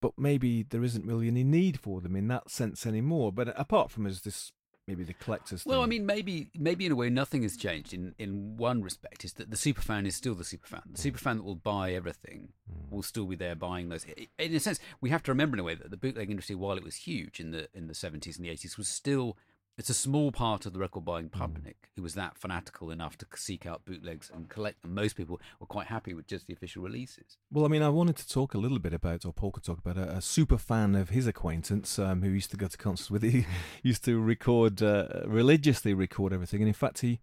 [0.00, 3.32] but maybe there isn't really any need for them in that sense anymore.
[3.32, 4.52] But apart from as this,
[4.86, 5.64] maybe the collectors.
[5.64, 7.94] Well, I mean, maybe maybe in a way nothing has changed.
[7.94, 10.82] In in one respect, is that the superfan is still the superfan.
[10.94, 11.16] The hmm.
[11.16, 12.94] superfan that will buy everything hmm.
[12.94, 14.04] will still be there buying those.
[14.38, 16.76] In a sense, we have to remember in a way that the bootleg industry, while
[16.76, 19.36] it was huge in the in the seventies and the eighties, was still
[19.78, 23.26] it's a small part of the record buying public who was that fanatical enough to
[23.34, 24.94] seek out bootlegs and collect them.
[24.94, 27.38] Most people were quite happy with just the official releases.
[27.50, 29.78] Well, I mean, I wanted to talk a little bit about, or Paul could talk
[29.78, 33.10] about, a, a super fan of his acquaintance um, who used to go to concerts
[33.10, 33.22] with.
[33.32, 33.46] He
[33.82, 36.60] used to record, uh, religiously record everything.
[36.60, 37.20] And in fact, he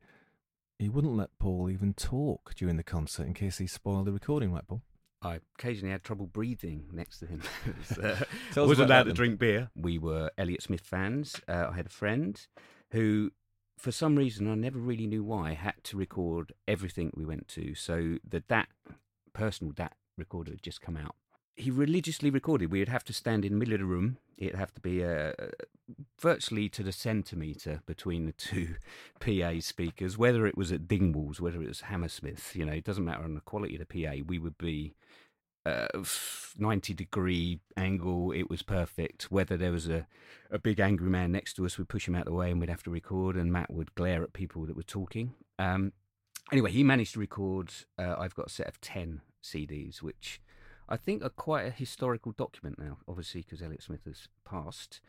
[0.79, 4.53] he wouldn't let Paul even talk during the concert in case he spoiled the recording,
[4.53, 4.81] right, Paul?
[5.22, 7.41] I occasionally had trouble breathing next to him.
[8.01, 8.15] Uh,
[8.51, 9.70] us wasn't allowed to drink beer.
[9.76, 11.36] We were Elliott Smith fans.
[11.47, 12.39] Uh, I had a friend
[12.91, 13.32] who,
[13.78, 17.76] for some reason, I never really knew why, had to record everything we went to.
[17.76, 18.70] So the DAT,
[19.34, 21.15] personal DAT recorder had just come out.
[21.55, 22.72] He religiously recorded.
[22.72, 24.17] We'd have to stand in the middle of the room.
[24.38, 25.34] It'd have to be uh,
[26.20, 28.76] virtually to the centimetre between the two
[29.20, 33.03] PA speakers, whether it was at Dingwalls, whether it was Hammersmith, you know, it doesn't
[33.03, 34.24] matter on the quality of the PA.
[34.26, 34.95] We would be
[35.66, 35.88] uh,
[36.57, 39.32] 90 degree angle, it was perfect.
[39.32, 40.07] Whether there was a,
[40.49, 42.60] a big angry man next to us, we'd push him out of the way and
[42.60, 45.34] we'd have to record, and Matt would glare at people that were talking.
[45.57, 45.93] Um,
[46.51, 50.41] anyway, he managed to record, uh, I've got a set of 10 CDs, which
[50.88, 55.01] I think are quite a historical document now, obviously, because Elliott Smith has passed.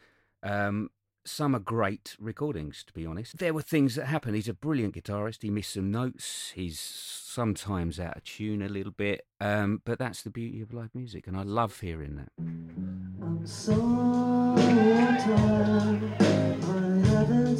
[0.42, 0.90] Um,
[1.30, 3.38] some are great recordings, to be honest.
[3.38, 4.34] There were things that happened.
[4.36, 5.42] He's a brilliant guitarist.
[5.42, 6.52] He missed some notes.
[6.54, 9.24] He's sometimes out of tune a little bit.
[9.40, 12.30] Um, but that's the beauty of live music, and I love hearing that.
[12.38, 13.74] I'm so
[14.56, 17.58] tired, I haven't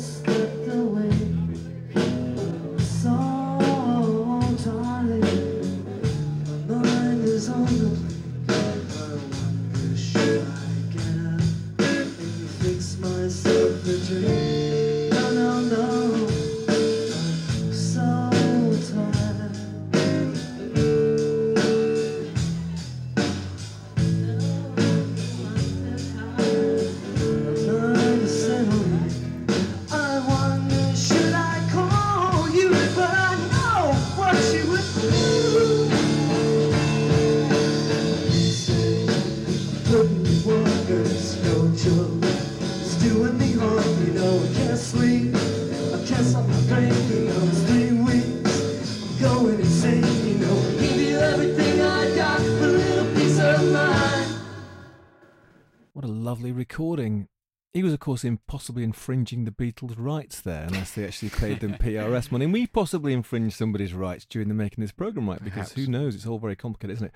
[57.81, 61.73] He was, of course, impossibly infringing the Beatles' rights there, unless they actually paid them
[61.81, 62.45] PRS money.
[62.45, 65.43] And we possibly infringed somebody's rights during the making of this program, right?
[65.43, 65.73] Because Perhaps.
[65.73, 66.15] who knows?
[66.15, 67.15] It's all very complicated, isn't it?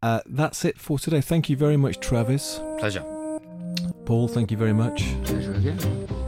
[0.00, 1.20] Uh, that's it for today.
[1.20, 2.60] Thank you very much, Travis.
[2.78, 3.02] Pleasure.
[4.04, 5.02] Paul, thank you very much.
[5.24, 6.19] Pleasure again.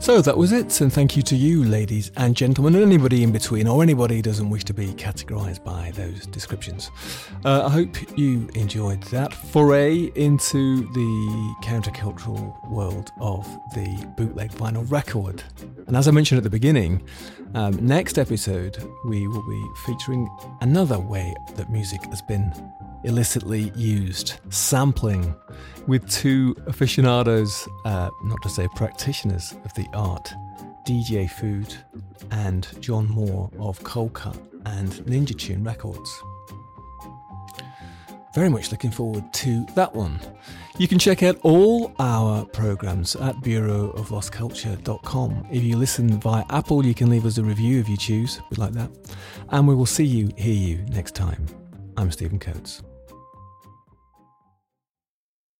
[0.00, 3.32] So that was it, and thank you to you, ladies and gentlemen, and anybody in
[3.32, 6.90] between, or anybody who doesn't wish to be categorised by those descriptions.
[7.44, 14.90] Uh, I hope you enjoyed that foray into the countercultural world of the bootleg vinyl
[14.90, 15.44] record.
[15.86, 17.02] And as I mentioned at the beginning,
[17.54, 22.54] um, next episode we will be featuring another way that music has been
[23.04, 25.34] illicitly used sampling
[25.86, 30.32] with two aficionados, uh, not to say practitioners of the art,
[30.86, 31.74] DJ Food
[32.30, 36.22] and John Moore of Coldcut and Ninja Tune Records.
[38.34, 40.18] Very much looking forward to that one.
[40.78, 45.46] You can check out all our programs at bureauoflostculture.com.
[45.50, 48.40] If you listen via Apple, you can leave us a review if you choose.
[48.48, 48.90] We'd like that.
[49.50, 51.44] And we will see you, hear you next time.
[51.96, 52.82] I'm Stephen Coates.